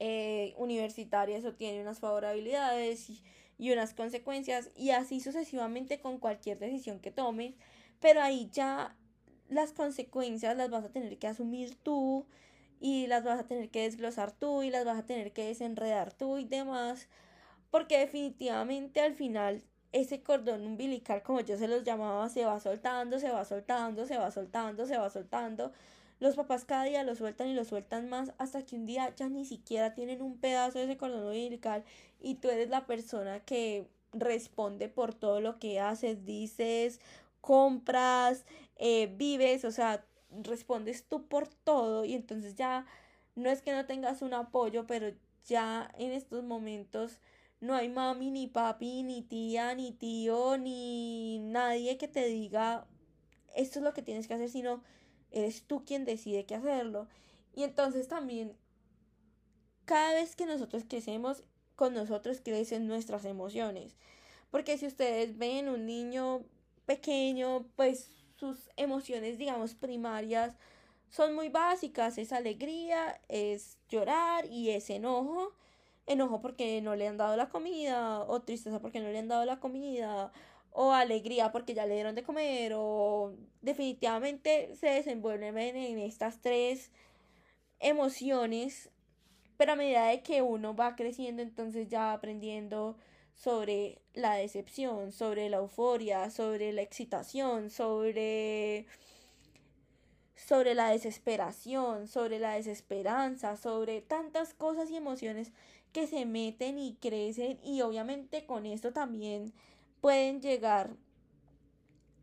eh, 0.05 0.53
universitaria, 0.57 1.37
eso 1.37 1.53
tiene 1.53 1.81
unas 1.81 2.01
favorabilidades 2.01 3.09
y 3.57 3.71
unas 3.71 3.93
consecuencias 3.93 4.69
y 4.75 4.89
así 4.89 5.21
sucesivamente 5.21 6.01
con 6.01 6.19
cualquier 6.19 6.59
decisión 6.59 6.99
que 6.99 7.09
tomes, 7.09 7.55
pero 8.01 8.21
ahí 8.21 8.49
ya 8.51 8.97
las 9.47 9.71
consecuencias 9.71 10.57
las 10.57 10.69
vas 10.69 10.83
a 10.83 10.91
tener 10.91 11.17
que 11.19 11.27
asumir 11.27 11.75
tú 11.75 12.25
y 12.81 13.07
las 13.07 13.23
vas 13.23 13.39
a 13.39 13.47
tener 13.47 13.69
que 13.69 13.83
desglosar 13.83 14.33
tú 14.33 14.61
y 14.61 14.69
las 14.71 14.83
vas 14.83 14.99
a 14.99 15.05
tener 15.05 15.31
que 15.31 15.45
desenredar 15.47 16.11
tú 16.11 16.37
y 16.37 16.43
demás, 16.43 17.07
porque 17.71 17.97
definitivamente 17.97 18.99
al 18.99 19.13
final 19.13 19.63
ese 19.93 20.21
cordón 20.21 20.67
umbilical, 20.67 21.23
como 21.23 21.39
yo 21.39 21.57
se 21.57 21.69
los 21.69 21.85
llamaba, 21.85 22.27
se 22.27 22.43
va 22.43 22.59
soltando, 22.59 23.19
se 23.19 23.29
va 23.29 23.45
soltando, 23.45 24.05
se 24.05 24.17
va 24.17 24.31
soltando, 24.31 24.85
se 24.85 24.97
va 24.97 25.09
soltando. 25.09 25.71
Los 26.19 26.35
papás 26.35 26.65
cada 26.65 26.85
día 26.85 27.03
lo 27.03 27.15
sueltan 27.15 27.47
y 27.47 27.53
lo 27.53 27.65
sueltan 27.65 28.09
más 28.09 28.33
hasta 28.37 28.65
que 28.65 28.75
un 28.75 28.85
día 28.85 29.13
ya 29.15 29.29
ni 29.29 29.45
siquiera 29.45 29.93
tienen 29.93 30.21
un 30.21 30.37
pedazo 30.37 30.79
de 30.79 30.85
ese 30.85 30.97
cordón 30.97 31.25
umbilical 31.25 31.83
y 32.21 32.35
tú 32.35 32.49
eres 32.49 32.69
la 32.69 32.85
persona 32.85 33.39
que 33.41 33.87
responde 34.13 34.89
por 34.89 35.13
todo 35.13 35.41
lo 35.41 35.59
que 35.59 35.79
haces, 35.79 36.25
dices, 36.25 36.99
compras, 37.41 38.45
eh, 38.77 39.13
vives, 39.17 39.65
o 39.65 39.71
sea, 39.71 40.05
respondes 40.31 41.03
tú 41.05 41.27
por 41.27 41.47
todo 41.47 42.05
y 42.05 42.13
entonces 42.13 42.55
ya 42.55 42.85
no 43.35 43.49
es 43.49 43.61
que 43.61 43.73
no 43.73 43.85
tengas 43.85 44.21
un 44.21 44.33
apoyo, 44.33 44.85
pero 44.87 45.11
ya 45.45 45.91
en 45.97 46.11
estos 46.11 46.43
momentos 46.43 47.19
no 47.59 47.75
hay 47.75 47.89
mami, 47.89 48.31
ni 48.31 48.47
papi, 48.47 49.03
ni 49.03 49.21
tía, 49.21 49.73
ni 49.75 49.91
tío, 49.91 50.57
ni 50.57 51.39
nadie 51.39 51.97
que 51.97 52.07
te 52.07 52.25
diga 52.25 52.85
esto 53.55 53.79
es 53.79 53.83
lo 53.83 53.93
que 53.93 54.01
tienes 54.01 54.27
que 54.27 54.33
hacer, 54.33 54.49
sino 54.49 54.83
eres 55.33 55.63
tú 55.63 55.83
quien 55.83 56.05
decide 56.05 56.45
qué 56.45 56.55
hacerlo. 56.55 57.07
Y 57.53 57.63
entonces 57.63 58.07
también, 58.07 58.55
cada 59.85 60.13
vez 60.13 60.35
que 60.35 60.45
nosotros 60.45 60.83
crecemos, 60.87 61.43
con 61.75 61.93
nosotros 61.93 62.39
crecen 62.43 62.87
nuestras 62.87 63.25
emociones. 63.25 63.97
Porque 64.51 64.77
si 64.77 64.85
ustedes 64.85 65.37
ven 65.37 65.67
un 65.67 65.85
niño 65.85 66.43
pequeño, 66.85 67.65
pues 67.75 68.09
sus 68.37 68.69
emociones, 68.77 69.37
digamos, 69.37 69.73
primarias 69.73 70.55
son 71.09 71.33
muy 71.35 71.49
básicas. 71.49 72.17
Es 72.17 72.31
alegría, 72.31 73.19
es 73.29 73.77
llorar 73.89 74.45
y 74.45 74.69
es 74.69 74.89
enojo. 74.89 75.53
Enojo 76.05 76.41
porque 76.41 76.81
no 76.81 76.95
le 76.95 77.07
han 77.07 77.17
dado 77.17 77.37
la 77.37 77.49
comida, 77.49 78.23
o 78.23 78.41
tristeza 78.41 78.79
porque 78.79 78.99
no 78.99 79.09
le 79.09 79.19
han 79.19 79.27
dado 79.27 79.45
la 79.45 79.59
comida, 79.59 80.31
o 80.73 80.91
alegría 80.91 81.51
porque 81.51 81.73
ya 81.73 81.85
le 81.85 81.95
dieron 81.95 82.15
de 82.15 82.23
comer, 82.23 82.73
o 82.75 83.33
definitivamente 83.61 84.75
se 84.75 84.87
desenvuelven 84.87 85.57
en 85.57 85.99
estas 85.99 86.41
tres 86.41 86.91
emociones, 87.79 88.89
pero 89.57 89.73
a 89.73 89.75
medida 89.75 90.07
de 90.07 90.23
que 90.23 90.41
uno 90.41 90.75
va 90.75 90.95
creciendo, 90.95 91.41
entonces 91.41 91.89
ya 91.89 91.99
va 91.99 92.13
aprendiendo 92.13 92.97
sobre 93.35 94.01
la 94.13 94.35
decepción, 94.35 95.11
sobre 95.11 95.49
la 95.49 95.57
euforia, 95.57 96.29
sobre 96.29 96.73
la 96.73 96.81
excitación, 96.81 97.69
sobre 97.69 98.87
sobre 100.35 100.73
la 100.75 100.89
desesperación, 100.89 102.07
sobre 102.07 102.39
la 102.39 102.55
desesperanza, 102.55 103.55
sobre 103.55 104.01
tantas 104.01 104.53
cosas 104.53 104.89
y 104.89 104.97
emociones 104.97 105.53
que 105.93 106.07
se 106.07 106.25
meten 106.25 106.77
y 106.79 106.95
crecen 106.95 107.59
y 107.63 107.81
obviamente 107.81 108.45
con 108.45 108.65
esto 108.65 108.91
también 108.91 109.53
pueden 110.03 110.41
llegar 110.41 110.97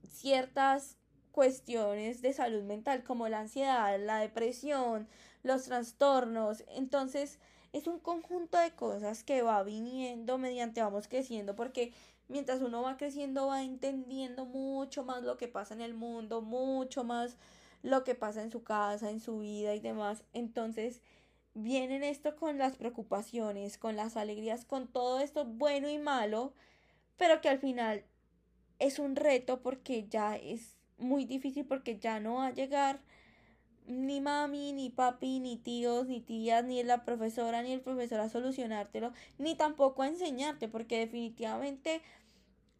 ciertas 0.06 0.98
cuestiones 1.32 2.20
de 2.20 2.34
salud 2.34 2.62
mental 2.62 3.02
como 3.04 3.26
la 3.30 3.40
ansiedad, 3.40 3.98
la 3.98 4.18
depresión, 4.18 5.08
los 5.42 5.64
trastornos. 5.64 6.62
Entonces 6.68 7.38
es 7.72 7.86
un 7.86 7.98
conjunto 7.98 8.58
de 8.58 8.72
cosas 8.72 9.24
que 9.24 9.40
va 9.40 9.62
viniendo 9.62 10.36
mediante 10.36 10.82
vamos 10.82 11.08
creciendo 11.08 11.56
porque 11.56 11.94
mientras 12.28 12.60
uno 12.60 12.82
va 12.82 12.98
creciendo 12.98 13.46
va 13.46 13.62
entendiendo 13.62 14.44
mucho 14.44 15.02
más 15.02 15.22
lo 15.22 15.38
que 15.38 15.48
pasa 15.48 15.72
en 15.72 15.80
el 15.80 15.94
mundo, 15.94 16.42
mucho 16.42 17.02
más 17.02 17.38
lo 17.82 18.04
que 18.04 18.14
pasa 18.14 18.42
en 18.42 18.50
su 18.50 18.62
casa, 18.62 19.08
en 19.08 19.20
su 19.20 19.38
vida 19.38 19.74
y 19.74 19.80
demás. 19.80 20.22
Entonces 20.34 21.00
vienen 21.54 22.02
esto 22.02 22.36
con 22.36 22.58
las 22.58 22.76
preocupaciones, 22.76 23.78
con 23.78 23.96
las 23.96 24.18
alegrías, 24.18 24.66
con 24.66 24.86
todo 24.86 25.20
esto 25.20 25.46
bueno 25.46 25.88
y 25.88 25.96
malo 25.96 26.52
pero 27.20 27.42
que 27.42 27.50
al 27.50 27.58
final 27.58 28.02
es 28.78 28.98
un 28.98 29.14
reto 29.14 29.60
porque 29.60 30.08
ya 30.08 30.36
es 30.36 30.78
muy 30.96 31.26
difícil 31.26 31.66
porque 31.66 31.98
ya 31.98 32.18
no 32.18 32.36
va 32.36 32.46
a 32.46 32.54
llegar 32.54 33.02
ni 33.86 34.22
mami, 34.22 34.72
ni 34.72 34.88
papi, 34.88 35.38
ni 35.38 35.58
tíos, 35.58 36.06
ni 36.06 36.22
tías, 36.22 36.64
ni 36.64 36.82
la 36.82 37.04
profesora, 37.04 37.62
ni 37.62 37.72
el 37.72 37.82
profesor 37.82 38.20
a 38.20 38.30
solucionártelo, 38.30 39.12
ni 39.36 39.54
tampoco 39.54 40.02
a 40.02 40.08
enseñarte, 40.08 40.66
porque 40.66 40.98
definitivamente 40.98 42.00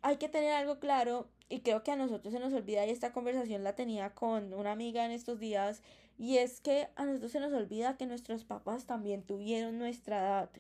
hay 0.01 0.17
que 0.17 0.31
tener 0.31 0.55
algo 0.55 0.79
claro 0.79 1.29
y 1.51 1.61
creo 1.61 1.83
que 1.83 1.91
a 1.91 1.97
nosotros 1.97 2.33
se 2.33 2.41
nos 2.41 2.55
olvida 2.55 2.87
y 2.87 2.91
esta 2.91 3.13
conversación 3.13 3.63
la 3.63 3.75
tenía 3.75 4.15
con 4.15 4.55
una 4.55 4.73
amiga 4.73 5.05
en 5.05 5.11
estos 5.11 5.39
días 5.39 5.83
y 6.17 6.39
es 6.39 6.63
que 6.63 6.89
a 6.97 7.05
nosotros 7.05 7.33
se 7.33 7.41
nos 7.41 7.53
olvida 7.53 7.99
que 7.99 8.07
nuestros 8.07 8.45
papás 8.45 8.87
también 8.87 9.23
tuvieron 9.23 9.79
nuestra 9.79 10.19
edad 10.19 10.51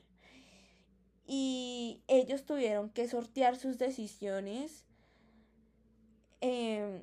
y 1.32 2.02
ellos 2.08 2.44
tuvieron 2.44 2.90
que 2.90 3.06
sortear 3.06 3.56
sus 3.56 3.78
decisiones 3.78 4.84
em, 6.40 7.02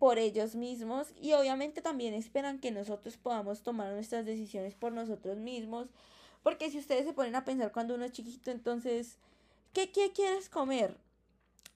por 0.00 0.18
ellos 0.18 0.56
mismos 0.56 1.12
y 1.14 1.34
obviamente 1.34 1.80
también 1.80 2.12
esperan 2.14 2.58
que 2.58 2.72
nosotros 2.72 3.16
podamos 3.16 3.62
tomar 3.62 3.92
nuestras 3.92 4.26
decisiones 4.26 4.74
por 4.74 4.90
nosotros 4.92 5.36
mismos 5.36 5.86
porque 6.42 6.72
si 6.72 6.78
ustedes 6.78 7.04
se 7.04 7.12
ponen 7.12 7.36
a 7.36 7.44
pensar 7.44 7.70
cuando 7.70 7.94
uno 7.94 8.04
es 8.04 8.10
chiquito 8.10 8.50
entonces 8.50 9.16
¿qué, 9.72 9.92
qué 9.92 10.10
quieres 10.10 10.48
comer? 10.48 10.96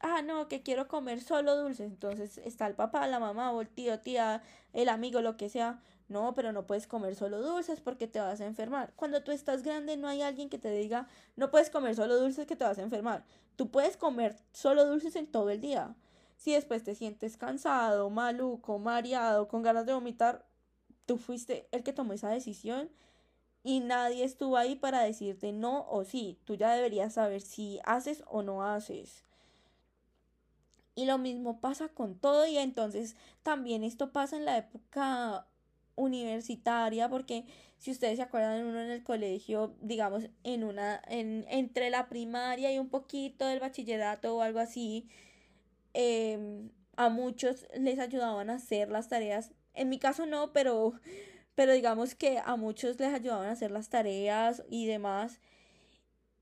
ah, 0.05 0.23
no, 0.23 0.49
que 0.49 0.63
quiero 0.63 0.89
comer 0.89 1.21
solo 1.23 1.57
dulces. 1.57 1.87
Entonces 1.87 2.39
está 2.39 2.67
el 2.67 2.75
papá, 2.75 3.07
la 3.07 3.19
mamá 3.19 3.53
o 3.53 3.61
el 3.61 3.69
tío, 3.69 4.01
tía, 4.01 4.43
el 4.73 4.89
amigo, 4.89 5.21
lo 5.23 5.37
que 5.37 5.49
sea. 5.49 5.81
No, 6.09 6.35
pero 6.35 6.53
no 6.53 6.67
puedes 6.67 6.87
comer 6.87 7.15
solo 7.15 7.41
dulces 7.41 7.81
porque 7.81 8.07
te 8.07 8.21
vas 8.21 8.41
a 8.41 8.47
enfermar. 8.47 8.93
Cuando 8.95 9.23
tú 9.23 9.31
estás 9.31 9.63
grande 9.63 9.97
no 9.97 10.09
hay 10.09 10.23
alguien 10.23 10.51
que 10.51 10.59
te 10.59 10.71
diga, 10.71 11.09
no 11.37 11.51
puedes 11.51 11.71
comer 11.71 11.97
solo 11.97 12.19
dulces 12.19 12.47
que 12.47 12.57
te 12.57 12.65
vas 12.65 12.79
a 12.79 12.83
enfermar. 12.83 13.25
Tú 13.57 13.71
puedes 13.71 13.97
comer 13.97 14.37
solo 14.53 14.85
dulces 14.85 15.17
en 15.17 15.27
todo 15.27 15.51
el 15.51 15.61
día. 15.61 15.95
Si 16.37 16.53
después 16.53 16.85
te 16.85 16.95
sientes 16.95 17.37
cansado, 17.37 18.11
maluco, 18.11 18.79
mareado, 18.79 19.49
con 19.49 19.63
ganas 19.63 19.87
de 19.87 19.95
vomitar, 19.95 20.45
tú 21.07 21.17
fuiste 21.17 21.69
el 21.73 21.83
que 21.83 21.93
tomó 21.93 22.13
esa 22.13 22.29
decisión 22.31 22.91
y 23.63 23.81
nadie 23.81 24.25
estuvo 24.25 24.59
ahí 24.59 24.77
para 24.77 25.03
decirte 25.03 25.53
no 25.53 25.87
o 25.89 26.05
sí. 26.05 26.39
Tú 26.45 26.55
ya 26.55 26.73
deberías 26.75 27.15
saber 27.15 27.41
si 27.41 27.81
haces 27.85 28.23
o 28.27 28.43
no 28.43 28.63
haces. 28.63 29.25
Y 30.95 31.07
lo 31.07 31.19
mismo 31.19 31.61
pasa 31.61 31.89
con 31.89 32.17
todo 32.19 32.47
y 32.47 32.59
entonces 32.59 33.17
también 33.43 33.83
esto 33.83 34.13
pasa 34.13 34.37
en 34.37 34.45
la 34.45 34.59
época 34.59 35.47
universitaria 35.97 37.09
porque 37.09 37.45
si 37.79 37.91
ustedes 37.91 38.17
se 38.17 38.23
acuerdan 38.23 38.65
uno 38.67 38.81
en 38.81 38.91
el 38.91 39.03
colegio 39.05 39.75
digamos 39.81 40.29
en 40.43 40.65
una 40.65 41.03
en 41.09 41.45
entre 41.49 41.91
la 41.91 42.09
primaria 42.09 42.73
y 42.73 42.79
un 42.79 42.89
poquito 42.89 43.47
del 43.47 43.61
bachillerato 43.61 44.37
o 44.37 44.43
algo 44.43 44.59
así 44.59 45.09
em, 45.93 46.71
a 46.97 47.09
muchos 47.09 47.67
les 47.79 47.99
ayudaban 47.99 48.51
a 48.51 48.55
hacer 48.55 48.91
las 48.91 49.09
tareas. 49.09 49.53
En 49.75 49.89
mi 49.89 49.99
caso 49.99 50.27
no 50.27 50.53
pero 50.53 50.95
pero 51.55 51.73
digamos 51.73 52.15
que 52.15 52.39
a 52.45 52.57
muchos 52.57 52.99
les 52.99 53.15
ayudaban 53.15 53.49
a 53.49 53.53
hacer 53.53 53.71
las 53.71 53.89
tareas 53.89 54.63
y 54.71 54.87
demás 54.87 55.41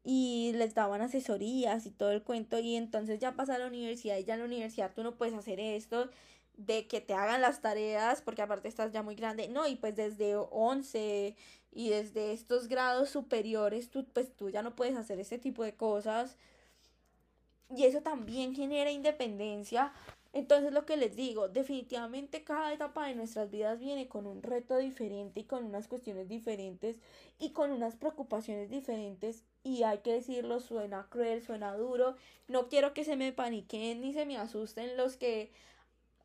y 0.04 0.52
les 0.54 0.75
daban 0.75 1.00
asesorías 1.00 1.87
y 1.87 1.90
todo 1.90 2.12
el 2.12 2.23
cuento 2.23 2.59
y 2.59 2.76
entonces 2.76 3.21
ya 3.21 3.37
pasa 3.37 3.54
a 3.54 3.59
la 3.59 3.66
universidad 3.66 4.16
y 4.18 4.25
ya 4.25 4.35
en 4.35 4.40
la 4.40 4.47
universidad 4.47 4.92
tú 4.94 5.02
no 5.02 5.16
puedes 5.16 5.35
hacer 5.35 5.61
esto 5.61 6.11
de 6.56 6.87
que 6.87 7.00
te 7.00 7.14
hagan 7.14 7.40
las 7.40 7.61
tareas 7.61 8.23
porque 8.23 8.42
aparte 8.42 8.68
estás 8.68 8.92
ya 8.92 9.02
muy 9.02 9.14
grande 9.14 9.49
no 9.49 9.66
y 9.66 9.76
pues 9.76 9.97
desde 9.97 10.37
11 10.37 11.35
y 11.73 11.88
desde 11.88 12.32
estos 12.32 12.68
grados 12.68 13.11
superiores 13.11 13.90
tú 13.90 14.06
pues 14.12 14.35
tú 14.37 14.50
ya 14.50 14.62
no 14.62 14.76
puedes 14.76 14.97
hacer 14.97 15.18
ese 15.18 15.38
tipo 15.38 15.64
de 15.64 15.75
cosas. 15.75 16.37
Y 17.75 17.85
eso 17.85 18.02
también 18.02 18.54
genera 18.54 18.90
independencia. 18.90 19.92
Entonces 20.35 20.73
lo 20.73 20.87
que 20.87 20.97
les 20.97 21.16
digo, 21.16 21.49
definitivamente 21.49 22.42
cada 22.44 22.73
etapa 22.73 23.06
de 23.06 23.14
nuestras 23.14 23.50
vidas 23.50 23.78
viene 23.80 24.09
con 24.09 24.26
un 24.26 24.42
reto 24.42 24.78
diferente 24.78 25.40
y 25.40 25.44
con 25.44 25.64
unas 25.64 25.88
cuestiones 25.88 26.28
diferentes 26.28 26.97
y 27.38 27.50
con 27.52 27.71
unas 27.71 27.97
preocupaciones 27.97 28.71
diferentes. 28.71 29.44
Y 29.62 29.82
hay 29.82 29.99
que 29.99 30.12
decirlo, 30.12 30.61
suena 30.61 31.06
cruel, 31.11 31.42
suena 31.42 31.75
duro. 31.76 32.16
No 32.49 32.68
quiero 32.68 32.94
que 32.94 33.04
se 33.04 33.16
me 33.16 33.32
paniquen 33.32 34.00
ni 34.00 34.12
se 34.12 34.26
me 34.26 34.38
asusten 34.38 34.97
los 34.97 35.16
que 35.16 35.52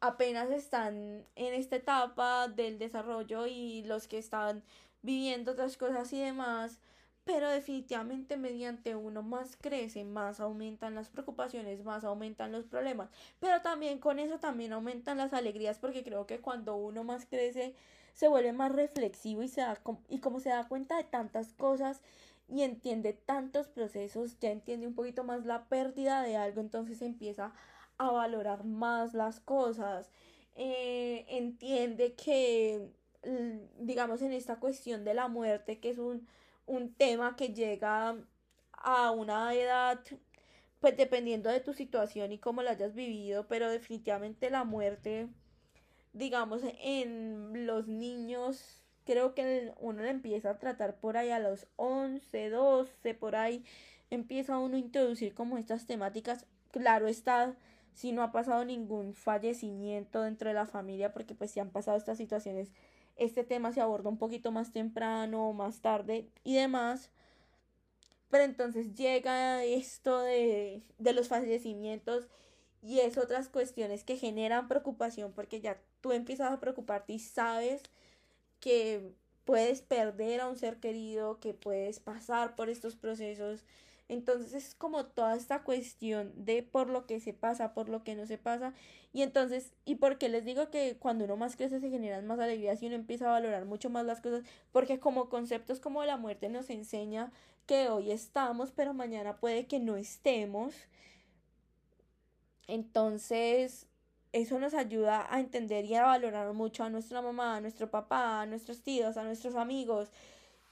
apenas 0.02 0.50
están 0.52 1.26
en 1.36 1.54
esta 1.54 1.78
etapa 1.78 2.48
del 2.48 2.80
desarrollo 2.80 3.48
y 3.48 3.84
los 3.84 4.08
que 4.08 4.18
están 4.18 4.64
viviendo 5.02 5.52
otras 5.52 5.78
cosas 5.78 6.12
y 6.14 6.22
demás 6.22 6.80
pero 7.28 7.50
definitivamente 7.50 8.38
mediante 8.38 8.96
uno 8.96 9.22
más 9.22 9.58
crece, 9.58 10.06
más 10.06 10.40
aumentan 10.40 10.96
las 10.96 11.10
preocupaciones, 11.10 11.84
más 11.84 12.06
aumentan 12.06 12.54
los 12.54 12.66
problemas, 12.66 13.10
pero 13.42 13.62
también 13.62 14.00
con 14.00 14.18
eso 14.18 14.40
también 14.40 14.72
aumentan 14.72 15.18
las 15.18 15.34
alegrías 15.34 15.78
porque 15.78 16.06
creo 16.06 16.26
que 16.26 16.40
cuando 16.40 16.78
uno 16.78 17.04
más 17.04 17.26
crece 17.26 17.76
se 18.14 18.30
vuelve 18.30 18.54
más 18.54 18.72
reflexivo 18.72 19.44
y 19.44 19.50
se 19.50 19.62
da 19.62 19.78
y 20.08 20.20
como 20.20 20.40
se 20.40 20.50
da 20.50 20.68
cuenta 20.70 20.96
de 20.96 21.04
tantas 21.04 21.54
cosas 21.54 22.02
y 22.48 22.62
entiende 22.62 23.12
tantos 23.12 23.68
procesos, 23.68 24.40
ya 24.40 24.50
entiende 24.50 24.88
un 24.88 24.96
poquito 24.96 25.26
más 25.26 25.46
la 25.46 25.66
pérdida 25.66 26.24
de 26.24 26.38
algo, 26.38 26.62
entonces 26.62 27.02
empieza 27.02 27.48
a 27.48 27.54
valorar 27.98 28.64
más 28.64 29.14
las 29.14 29.40
cosas, 29.40 30.12
eh, 30.56 31.26
entiende 31.30 32.14
que 32.16 32.90
digamos 33.80 34.22
en 34.22 34.32
esta 34.32 34.58
cuestión 34.60 35.04
de 35.04 35.14
la 35.14 35.28
muerte 35.28 35.80
que 35.80 35.90
es 35.90 35.98
un 35.98 36.28
un 36.66 36.94
tema 36.94 37.36
que 37.36 37.50
llega 37.54 38.16
a 38.74 39.12
una 39.12 39.54
edad, 39.56 40.00
pues 40.80 40.98
dependiendo 40.98 41.50
de 41.50 41.62
tu 41.62 41.74
situación 41.74 42.32
y 42.32 42.40
cómo 42.40 42.62
la 42.62 42.72
hayas 42.72 42.94
vivido, 42.94 43.48
pero 43.48 43.70
definitivamente 43.72 44.50
la 44.50 44.64
muerte 44.66 45.30
digamos, 46.14 46.62
en 46.82 47.68
los 47.68 47.88
niños, 47.88 48.82
creo 49.06 49.36
que 49.36 49.74
uno 49.80 50.02
le 50.02 50.10
empieza 50.10 50.52
a 50.52 50.60
tratar 50.60 51.00
por 51.00 51.16
ahí 51.18 51.30
a 51.30 51.40
los 51.40 51.68
11, 51.76 52.50
12, 52.50 53.14
por 53.14 53.36
ahí, 53.36 53.64
empieza 54.10 54.58
uno 54.58 54.76
a 54.78 54.80
introducir 54.80 55.34
como 55.34 55.58
estas 55.58 55.86
temáticas. 55.86 56.46
Claro 56.72 57.08
está, 57.08 57.56
si 57.98 58.12
no 58.12 58.22
ha 58.22 58.32
pasado 58.32 58.64
ningún 58.64 59.16
fallecimiento 59.16 60.22
dentro 60.22 60.50
de 60.50 60.54
la 60.54 60.68
familia, 60.68 61.14
porque 61.14 61.34
pues 61.34 61.50
si 61.50 61.60
han 61.60 61.72
pasado 61.72 61.98
estas 61.98 62.18
situaciones, 62.20 62.70
este 63.16 63.44
tema 63.44 63.74
se 63.74 63.82
aborda 63.82 64.10
un 64.10 64.20
poquito 64.20 64.52
más 64.52 64.72
temprano, 64.72 65.52
más 65.54 65.82
tarde 65.82 66.30
y 66.44 66.56
demás. 66.56 67.10
Pero 68.30 68.44
entonces 68.44 68.94
llega 68.94 69.64
esto 69.64 70.20
de, 70.22 70.84
de 71.00 71.14
los 71.14 71.28
fallecimientos 71.28 72.28
y 72.84 73.00
es 73.00 73.18
otras 73.18 73.50
cuestiones 73.50 74.04
que 74.04 74.18
generan 74.18 74.68
preocupación 74.68 75.34
porque 75.34 75.60
ya 75.60 75.82
tú 76.02 76.12
empiezas 76.12 76.52
a 76.52 76.60
preocuparte 76.60 77.14
y 77.14 77.20
sabes 77.20 77.82
que 78.60 79.12
puedes 79.44 79.82
perder 79.82 80.42
a 80.42 80.50
un 80.50 80.58
ser 80.58 80.78
querido, 80.80 81.40
que 81.40 81.56
puedes 81.56 82.00
pasar 82.00 82.56
por 82.56 82.70
estos 82.70 82.96
procesos. 82.96 83.64
Entonces 84.10 84.54
es 84.54 84.76
como 84.76 85.06
toda 85.06 85.36
esta 85.36 85.64
cuestión 85.64 86.32
de 86.46 86.64
por 86.64 86.90
lo 86.90 87.06
que 87.06 87.20
se 87.20 87.34
pasa, 87.34 87.74
por 87.74 87.90
lo 87.90 88.04
que 88.04 88.16
no 88.16 88.26
se 88.26 88.38
pasa. 88.38 88.74
Y 89.14 89.22
entonces, 89.22 89.74
y 89.86 89.96
porque 89.96 90.30
les 90.30 90.46
digo 90.46 90.70
que 90.70 90.98
cuando 90.98 91.26
uno 91.26 91.36
más 91.38 91.56
crece 91.58 91.80
se 91.80 91.90
generan 91.90 92.26
más 92.26 92.40
alegrías 92.40 92.82
y 92.82 92.88
uno 92.88 92.96
empieza 92.96 93.28
a 93.28 93.32
valorar 93.32 93.66
mucho 93.66 93.90
más 93.90 94.06
las 94.06 94.22
cosas, 94.22 94.44
porque 94.72 95.00
como 95.00 95.30
conceptos 95.30 95.80
como 95.80 96.04
la 96.06 96.18
muerte 96.18 96.50
nos 96.50 96.70
enseña 96.70 97.32
que 97.66 97.90
hoy 97.90 98.12
estamos, 98.12 98.72
pero 98.72 98.94
mañana 98.94 99.38
puede 99.38 99.68
que 99.68 99.80
no 99.80 99.98
estemos. 99.98 100.74
Entonces, 102.68 103.88
eso 104.34 104.60
nos 104.60 104.74
ayuda 104.74 105.28
a 105.34 105.40
entender 105.40 105.86
y 105.86 105.96
a 105.96 106.04
valorar 106.04 106.54
mucho 106.54 106.84
a 106.84 106.90
nuestra 106.90 107.22
mamá, 107.22 107.58
a 107.58 107.62
nuestro 107.62 107.90
papá, 107.90 108.42
a 108.42 108.46
nuestros 108.46 108.82
tíos, 108.82 109.18
a 109.18 109.24
nuestros 109.24 109.56
amigos. 109.56 110.12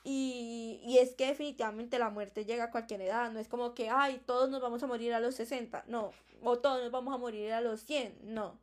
Y, 0.05 0.79
y, 0.83 0.99
es 0.99 1.15
que 1.15 1.25
definitivamente 1.27 1.99
la 1.99 2.11
muerte 2.11 2.45
llega 2.45 2.65
a 2.65 2.71
cualquier 2.71 3.01
edad, 3.01 3.31
no 3.31 3.39
es 3.39 3.47
como 3.47 3.73
que, 3.73 3.89
ay, 3.89 4.21
todos 4.25 4.49
nos 4.51 4.61
vamos 4.61 4.83
a 4.83 4.87
morir 4.87 5.13
a 5.13 5.19
los 5.19 5.33
60, 5.35 5.83
no, 5.87 6.11
o 6.43 6.59
todos 6.59 6.81
nos 6.83 6.91
vamos 6.91 7.13
a 7.13 7.17
morir 7.17 7.51
a 7.53 7.61
los 7.61 7.81
100, 7.81 8.19
no. 8.21 8.59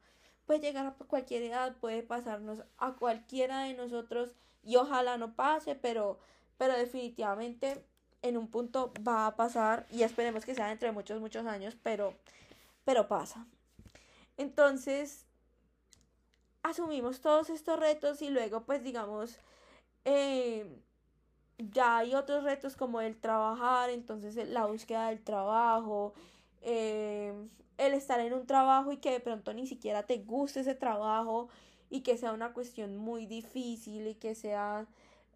Puede 0.47 0.61
llegar 0.61 0.87
a 0.87 0.93
cualquier 0.93 1.43
edad, 1.43 1.77
puede 1.81 2.03
pasarnos 2.05 2.63
a 2.79 2.93
cualquiera 2.93 3.65
de 3.65 3.75
nosotros 3.75 4.37
y 4.63 4.77
ojalá 4.77 5.19
no 5.19 5.35
pase, 5.35 5.75
pero, 5.75 6.21
pero 6.59 6.75
definitivamente 6.75 7.85
en 8.23 8.37
un 8.37 8.49
punto 8.49 8.93
va 9.07 9.27
a 9.27 9.37
pasar 9.37 9.87
y 9.91 10.05
esperemos 10.05 10.45
que 10.45 10.55
sea 10.55 10.69
dentro 10.69 10.87
de 10.87 10.93
muchos, 10.93 11.21
muchos 11.21 11.45
años, 11.47 11.77
pero 11.83 12.15
pero 12.85 13.09
pasa. 13.09 13.47
Entonces, 14.37 15.27
asumimos 16.63 17.21
todos 17.21 17.51
estos 17.51 17.79
retos 17.79 18.23
y 18.23 18.31
luego, 18.31 18.65
pues 18.65 18.83
digamos, 18.83 19.39
eh, 20.05 20.67
ya 21.59 21.99
hay 21.99 22.15
otros 22.15 22.45
retos 22.45 22.77
como 22.77 23.01
el 23.01 23.17
trabajar, 23.17 23.91
entonces 23.91 24.49
la 24.49 24.67
búsqueda 24.67 25.09
del 25.09 25.23
trabajo, 25.23 26.15
eh, 26.63 27.33
el 27.79 27.95
estar 27.95 28.21
en 28.21 28.33
un 28.33 28.47
trabajo 28.47 28.93
y 28.93 28.99
que 28.99 29.11
de 29.11 29.21
pronto 29.21 29.53
ni 29.55 29.67
siquiera 29.67 30.05
te 30.05 30.19
guste 30.19 30.61
ese 30.61 30.75
trabajo 30.75 31.49
y 31.91 32.01
que 32.01 32.17
sea 32.17 32.33
una 32.33 32.53
cuestión 32.53 32.97
muy 32.97 33.27
difícil 33.27 34.07
y 34.07 34.15
que 34.15 34.35
sea 34.35 34.87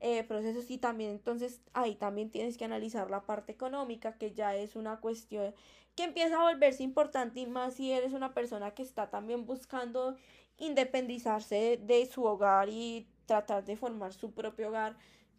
eh, 0.00 0.25
procesos 0.25 0.70
y 0.70 0.78
también 0.78 1.11
entonces 1.11 1.61
ahí 1.73 1.94
también 1.94 2.30
tienes 2.30 2.58
que 2.58 2.64
analizar 2.64 3.11
la 3.11 3.23
parte 3.23 3.52
económica 3.52 4.18
que 4.18 4.32
ya 4.32 4.54
es 4.54 4.76
una 4.76 5.00
cuestión 5.00 5.54
que 5.96 6.04
empieza 6.04 6.37
a 6.37 6.52
volverse 6.52 6.82
importante 6.82 7.40
y 7.40 7.46
más 7.46 7.75
si 7.75 7.90
eres 7.92 8.12
una 8.12 8.35
persona 8.35 8.73
que 8.73 8.82
está 8.82 9.08
también 9.08 9.46
buscando 9.46 10.16
independizarse 10.58 11.78
de, 11.82 12.06
su 12.06 12.25
hogar 12.25 12.68
y 12.68 13.06
tratar 13.26 13.64
de 13.64 13.76
formar 13.76 14.12
su 14.12 14.32
propio 14.32 14.68
hogar. 14.68 14.96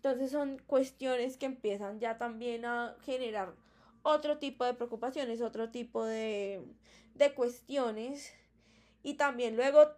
Entonces 0.07 0.31
son 0.31 0.57
cuestiones 0.67 1.35
que 1.35 1.45
empiezan 1.47 1.99
ya 1.99 2.17
también 2.17 2.63
a 2.63 2.95
generar 3.01 3.53
otro 4.03 4.37
tipo 4.37 4.63
de 4.63 4.73
preocupaciones, 4.73 5.41
otro 5.41 5.69
tipo 5.69 6.05
de, 6.05 6.63
de 7.15 7.33
cuestiones. 7.33 8.31
Y 9.03 9.15
también 9.15 9.57
luego, 9.57 9.89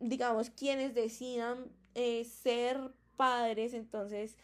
digamos, 0.00 0.48
quienes 0.48 0.94
decidan 0.94 1.70
eh, 1.94 2.24
ser 2.24 2.78
padres, 3.18 3.74
entonces 3.74 4.38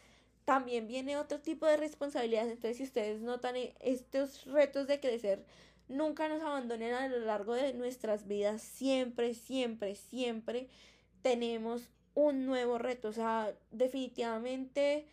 también 0.45 0.87
viene 0.87 1.17
otro 1.17 1.39
tipo 1.39 1.65
de 1.65 1.77
responsabilidades. 1.77 2.51
Entonces, 2.51 2.77
si 2.77 2.83
ustedes 2.83 3.19
notan 3.21 3.55
eh, 3.55 3.73
estos 3.79 4.45
retos 4.45 4.85
de 4.85 4.99
crecer, 4.99 5.43
nunca 5.87 6.29
nos 6.29 6.43
abandonen 6.43 6.93
a 6.93 7.07
lo 7.07 7.17
largo 7.19 7.55
de 7.55 7.73
nuestras 7.73 8.27
vidas. 8.27 8.61
Siempre, 8.61 9.33
siempre, 9.33 9.95
siempre 9.95 10.69
tenemos 11.23 11.89
un 12.27 12.45
nuevo 12.45 12.77
reto. 12.77 13.09
O 13.09 13.13
sea, 13.13 13.53
definitivamente 13.71 15.07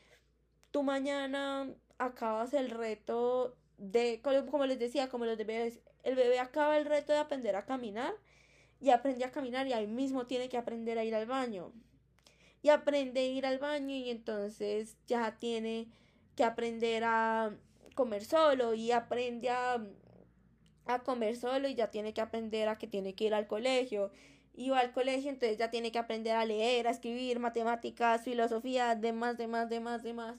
tú 0.70 0.82
mañana 0.82 1.68
acabas 1.98 2.54
el 2.54 2.70
reto 2.70 3.56
de, 3.78 4.20
como 4.50 4.66
les 4.66 4.78
decía, 4.78 5.08
como 5.08 5.24
los 5.24 5.36
bebés, 5.36 5.80
el 6.02 6.14
bebé 6.14 6.38
acaba 6.38 6.78
el 6.78 6.84
reto 6.84 7.12
de 7.12 7.18
aprender 7.18 7.56
a 7.56 7.64
caminar 7.64 8.14
y 8.80 8.90
aprende 8.90 9.24
a 9.24 9.32
caminar 9.32 9.66
y 9.66 9.72
ahí 9.72 9.86
mismo 9.86 10.26
tiene 10.26 10.48
que 10.48 10.58
aprender 10.58 10.98
a 10.98 11.04
ir 11.04 11.14
al 11.14 11.26
baño 11.26 11.72
y 12.62 12.68
aprende 12.68 13.20
a 13.20 13.24
ir 13.24 13.46
al 13.46 13.58
baño 13.58 13.94
y 13.94 14.10
entonces 14.10 14.96
ya 15.06 15.38
tiene 15.38 15.88
que 16.34 16.44
aprender 16.44 17.04
a 17.04 17.56
comer 17.94 18.24
solo 18.24 18.74
y 18.74 18.92
aprende 18.92 19.50
a, 19.50 19.82
a 20.86 20.98
comer 21.02 21.36
solo 21.36 21.68
y 21.68 21.74
ya 21.74 21.90
tiene 21.90 22.12
que 22.12 22.20
aprender 22.20 22.68
a 22.68 22.76
que 22.76 22.86
tiene 22.86 23.14
que 23.14 23.24
ir 23.24 23.34
al 23.34 23.46
colegio 23.46 24.10
y 24.56 24.70
va 24.70 24.80
al 24.80 24.92
colegio 24.92 25.30
entonces 25.30 25.58
ya 25.58 25.70
tiene 25.70 25.92
que 25.92 25.98
aprender 25.98 26.34
a 26.34 26.44
leer, 26.46 26.88
a 26.88 26.90
escribir, 26.90 27.38
matemáticas, 27.38 28.22
filosofía, 28.22 28.94
demás, 28.94 29.36
demás, 29.36 29.68
demás, 29.68 30.02
demás. 30.02 30.36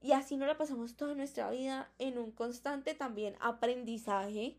Y 0.00 0.12
así 0.12 0.36
no 0.36 0.46
la 0.46 0.56
pasamos 0.56 0.94
toda 0.94 1.14
nuestra 1.14 1.50
vida 1.50 1.90
en 1.98 2.16
un 2.16 2.30
constante 2.30 2.94
también 2.94 3.34
aprendizaje 3.40 4.56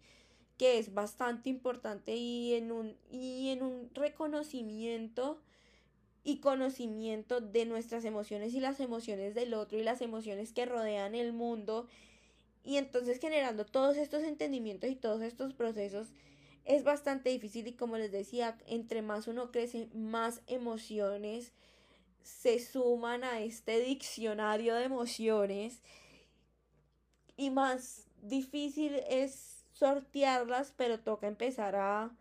que 0.58 0.78
es 0.80 0.94
bastante 0.94 1.50
importante 1.50 2.16
y 2.16 2.54
en 2.56 2.72
un, 2.72 2.98
y 3.10 3.50
en 3.50 3.64
un 3.64 3.90
reconocimiento 3.94 5.40
y 6.24 6.40
conocimiento 6.40 7.40
de 7.40 7.66
nuestras 7.66 8.04
emociones 8.04 8.54
y 8.54 8.60
las 8.60 8.82
emociones 8.82 9.36
del 9.36 9.54
otro 9.54 9.78
y 9.78 9.84
las 9.84 10.02
emociones 10.02 10.52
que 10.52 10.66
rodean 10.66 11.16
el 11.16 11.32
mundo. 11.32 11.88
Y 12.66 12.76
entonces 12.76 13.20
generando 13.20 13.66
todos 13.66 13.96
estos 13.96 14.24
entendimientos 14.24 14.90
y 14.90 14.96
todos 14.96 15.22
estos 15.22 15.54
procesos 15.54 16.10
es 16.68 16.84
bastante 16.84 17.30
difícil 17.30 17.66
y 17.68 17.74
como 17.74 17.98
les 17.98 18.12
decía, 18.12 18.58
entre 18.68 19.02
más 19.02 19.28
uno 19.28 19.52
crece, 19.52 19.88
más 19.94 20.42
emociones 20.48 21.54
se 22.24 22.60
suman 22.60 23.24
a 23.24 23.40
este 23.40 23.80
diccionario 23.80 24.76
de 24.76 24.84
emociones 24.84 25.82
y 27.38 27.52
más 27.52 28.06
difícil 28.22 28.96
es 29.08 29.64
sortearlas, 29.72 30.74
pero 30.76 31.00
toca 31.00 31.28
empezar 31.28 31.78
a 31.78 32.12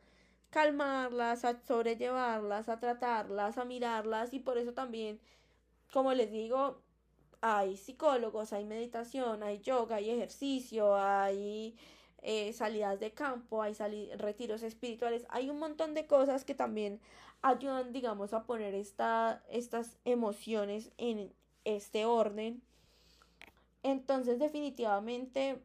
calmarlas, 0.50 1.44
a 1.44 1.60
sobrellevarlas, 1.66 2.68
a 2.68 2.78
tratarlas, 2.78 3.58
a 3.58 3.64
mirarlas 3.64 4.32
y 4.32 4.38
por 4.38 4.58
eso 4.58 4.74
también, 4.74 5.18
como 5.92 6.14
les 6.14 6.30
digo, 6.30 6.80
hay 7.40 7.76
psicólogos, 7.76 8.52
hay 8.52 8.64
meditación, 8.64 9.42
hay 9.42 9.58
yoga, 9.58 9.96
hay 9.96 10.10
ejercicio, 10.10 10.94
hay 10.94 11.76
eh, 12.22 12.52
salidas 12.52 13.00
de 13.00 13.12
campo, 13.12 13.62
hay 13.62 13.74
retiros 14.16 14.62
espirituales, 14.62 15.26
hay 15.28 15.50
un 15.50 15.58
montón 15.58 15.94
de 15.94 16.06
cosas 16.06 16.44
que 16.44 16.54
también 16.54 17.00
ayudan, 17.42 17.92
digamos, 17.92 18.32
a 18.32 18.44
poner 18.44 18.74
esta, 18.74 19.42
estas 19.48 19.98
emociones 20.04 20.90
en 20.98 21.32
este 21.64 22.04
orden. 22.04 22.62
Entonces, 23.82 24.38
definitivamente, 24.38 25.62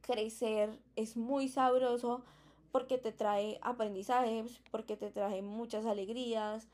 crecer 0.00 0.78
es 0.96 1.16
muy 1.16 1.48
sabroso 1.48 2.24
porque 2.70 2.96
te 2.96 3.12
trae 3.12 3.58
aprendizajes, 3.62 4.60
porque 4.70 4.96
te 4.96 5.10
trae 5.10 5.42
muchas 5.42 5.84
alegrías, 5.84 6.68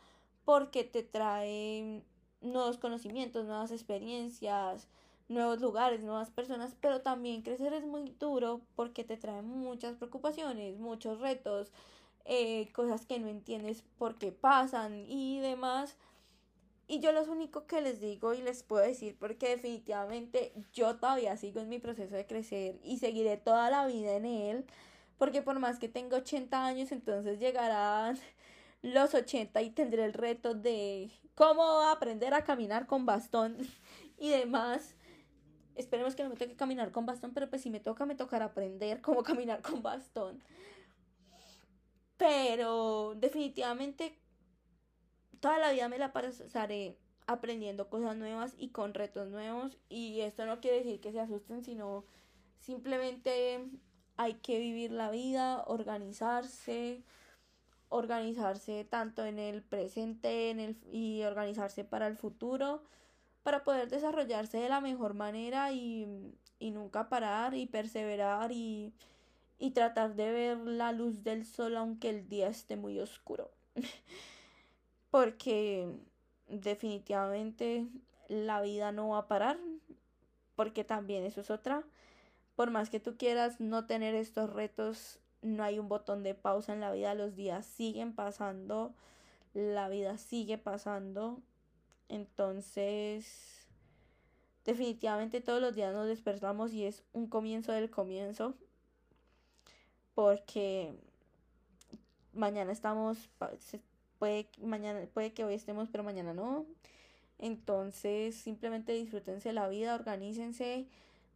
porque 0.44 0.84
te 0.84 1.02
trae 1.02 2.02
nuevos 2.40 2.78
conocimientos, 2.78 3.46
nuevas 3.46 3.72
experiencias, 3.72 4.88
nuevos 5.28 5.60
lugares, 5.60 6.00
nuevas 6.02 6.30
personas, 6.30 6.74
pero 6.80 7.02
también 7.02 7.42
crecer 7.42 7.72
es 7.74 7.84
muy 7.84 8.14
duro 8.18 8.62
porque 8.74 9.04
te 9.04 9.16
trae 9.16 9.42
muchas 9.42 9.96
preocupaciones, 9.96 10.78
muchos 10.78 11.20
retos, 11.20 11.70
eh, 12.24 12.70
cosas 12.72 13.06
que 13.06 13.18
no 13.18 13.28
entiendes 13.28 13.84
por 13.98 14.16
qué 14.16 14.32
pasan 14.32 15.04
y 15.08 15.40
demás. 15.40 15.96
Y 16.86 17.00
yo 17.00 17.12
lo 17.12 17.22
único 17.24 17.66
que 17.66 17.82
les 17.82 18.00
digo 18.00 18.32
y 18.32 18.40
les 18.40 18.62
puedo 18.62 18.82
decir, 18.82 19.16
porque 19.20 19.50
definitivamente 19.50 20.54
yo 20.72 20.96
todavía 20.96 21.36
sigo 21.36 21.60
en 21.60 21.68
mi 21.68 21.78
proceso 21.78 22.16
de 22.16 22.26
crecer 22.26 22.80
y 22.82 22.98
seguiré 22.98 23.36
toda 23.36 23.70
la 23.70 23.86
vida 23.86 24.14
en 24.14 24.24
él, 24.24 24.64
porque 25.18 25.42
por 25.42 25.58
más 25.58 25.78
que 25.78 25.88
tenga 25.90 26.16
80 26.16 26.64
años, 26.64 26.90
entonces 26.90 27.38
llegarán 27.38 28.18
los 28.82 29.14
80 29.14 29.60
y 29.60 29.70
tendré 29.70 30.04
el 30.06 30.14
reto 30.14 30.54
de 30.54 31.10
cómo 31.34 31.80
aprender 31.82 32.32
a 32.32 32.44
caminar 32.44 32.86
con 32.86 33.04
bastón 33.04 33.58
y 34.18 34.30
demás. 34.30 34.94
Esperemos 35.78 36.16
que 36.16 36.24
no 36.24 36.30
me 36.30 36.36
toque 36.36 36.56
caminar 36.56 36.90
con 36.92 37.06
bastón, 37.06 37.32
pero 37.32 37.48
pues 37.48 37.62
si 37.62 37.70
me 37.70 37.80
toca, 37.80 38.04
me 38.04 38.16
tocará 38.16 38.46
aprender 38.46 39.00
cómo 39.02 39.22
caminar 39.22 39.62
con 39.62 39.82
bastón. 39.82 40.42
Pero 42.16 43.14
definitivamente 43.16 44.18
toda 45.40 45.58
la 45.58 45.70
vida 45.70 45.88
me 45.88 45.98
la 45.98 46.12
pasaré 46.12 46.98
aprendiendo 47.26 47.88
cosas 47.88 48.16
nuevas 48.16 48.54
y 48.58 48.70
con 48.70 48.92
retos 48.92 49.28
nuevos 49.28 49.78
y 49.88 50.22
esto 50.22 50.46
no 50.46 50.60
quiere 50.60 50.78
decir 50.78 51.00
que 51.00 51.12
se 51.12 51.20
asusten, 51.20 51.62
sino 51.62 52.04
simplemente 52.58 53.60
hay 54.16 54.34
que 54.34 54.58
vivir 54.58 54.90
la 54.90 55.10
vida, 55.10 55.62
organizarse, 55.66 57.04
organizarse 57.88 58.84
tanto 58.84 59.24
en 59.24 59.38
el 59.38 59.62
presente 59.62 60.50
en 60.50 60.58
el, 60.58 60.76
y 60.90 61.22
organizarse 61.22 61.84
para 61.84 62.08
el 62.08 62.16
futuro 62.16 62.82
para 63.48 63.64
poder 63.64 63.88
desarrollarse 63.88 64.58
de 64.58 64.68
la 64.68 64.82
mejor 64.82 65.14
manera 65.14 65.72
y, 65.72 66.06
y 66.58 66.70
nunca 66.70 67.08
parar 67.08 67.54
y 67.54 67.64
perseverar 67.64 68.52
y, 68.52 68.92
y 69.58 69.70
tratar 69.70 70.16
de 70.16 70.30
ver 70.30 70.58
la 70.58 70.92
luz 70.92 71.24
del 71.24 71.46
sol 71.46 71.78
aunque 71.78 72.11
el 72.11 72.28
día 72.28 72.48
esté 72.48 72.76
muy 72.76 73.00
oscuro. 73.00 73.50
Porque 75.11 75.90
definitivamente 76.46 77.87
la 78.28 78.61
vida 78.61 78.92
no 78.92 79.08
va 79.08 79.20
a 79.20 79.28
parar, 79.28 79.58
porque 80.54 80.84
también 80.84 81.24
eso 81.24 81.40
es 81.40 81.50
otra. 81.50 81.84
Por 82.54 82.70
más 82.70 82.90
que 82.90 83.00
tú 83.00 83.16
quieras 83.16 83.61
no 83.61 83.87
tener 83.87 84.14
estos 84.14 84.52
retos, 84.52 85.20
no 85.40 85.64
hay 85.64 85.78
un 85.78 85.88
botón 85.88 86.22
de 86.22 86.34
pausa 86.34 86.74
en 86.74 86.80
la 86.80 86.92
vida, 86.92 87.14
los 87.14 87.34
días 87.34 87.64
siguen 87.64 88.14
pasando, 88.14 88.92
la 89.54 89.88
vida 89.88 90.18
sigue 90.18 90.58
pasando. 90.58 91.40
Entonces, 92.08 93.66
definitivamente 94.64 95.40
todos 95.40 95.60
los 95.60 95.74
días 95.74 95.94
nos 95.94 96.06
despertamos 96.06 96.72
y 96.72 96.84
es 96.84 97.02
un 97.12 97.26
comienzo 97.26 97.72
del 97.72 97.90
comienzo. 97.90 98.54
Porque 100.14 100.94
mañana 102.32 102.72
estamos, 102.72 103.28
puede, 104.18 104.48
mañana, 104.60 105.06
puede 105.12 105.32
que 105.32 105.44
hoy 105.44 105.54
estemos, 105.54 105.88
pero 105.90 106.04
mañana 106.04 106.34
no. 106.34 106.66
Entonces, 107.38 108.34
simplemente 108.34 108.92
disfrútense 108.92 109.52
la 109.52 109.68
vida, 109.68 109.94
organícense, 109.94 110.86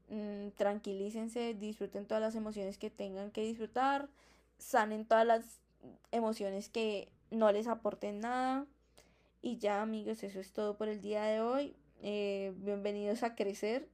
mmm, 0.09 0.49
tranquilícense, 0.57 1.55
disfruten 1.55 2.07
todas 2.07 2.21
las 2.21 2.35
emociones 2.35 2.77
que 2.79 2.91
tengan 2.91 3.31
que 3.31 3.43
disfrutar, 3.43 4.09
sanen 4.59 5.05
todas 5.05 5.27
las 5.27 5.45
emociones 6.11 6.69
que 6.69 7.09
no 7.31 7.53
les 7.53 7.69
aporten 7.69 8.21
nada. 8.21 8.67
Y 9.45 9.59
ya, 9.59 9.83
amigos, 9.83 10.23
eso 10.23 10.39
es 10.39 10.53
todo 10.53 10.77
por 10.77 10.89
el 10.89 11.01
día 11.01 11.25
de 11.25 11.41
hoy. 11.41 11.75
Eh, 12.01 12.53
bienvenidos 12.59 13.25
a 13.25 13.35
crecer, 13.35 13.89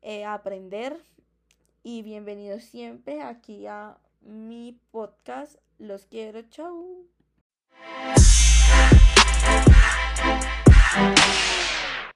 eh, 0.00 0.24
a 0.24 0.34
aprender 0.34 0.96
y 1.82 2.02
bienvenidos 2.02 2.62
siempre 2.62 3.20
aquí 3.20 3.66
a 3.66 3.98
mi 4.20 4.78
podcast. 4.92 5.56
Los 5.78 6.06
quiero, 6.06 6.38
you. 6.50 7.08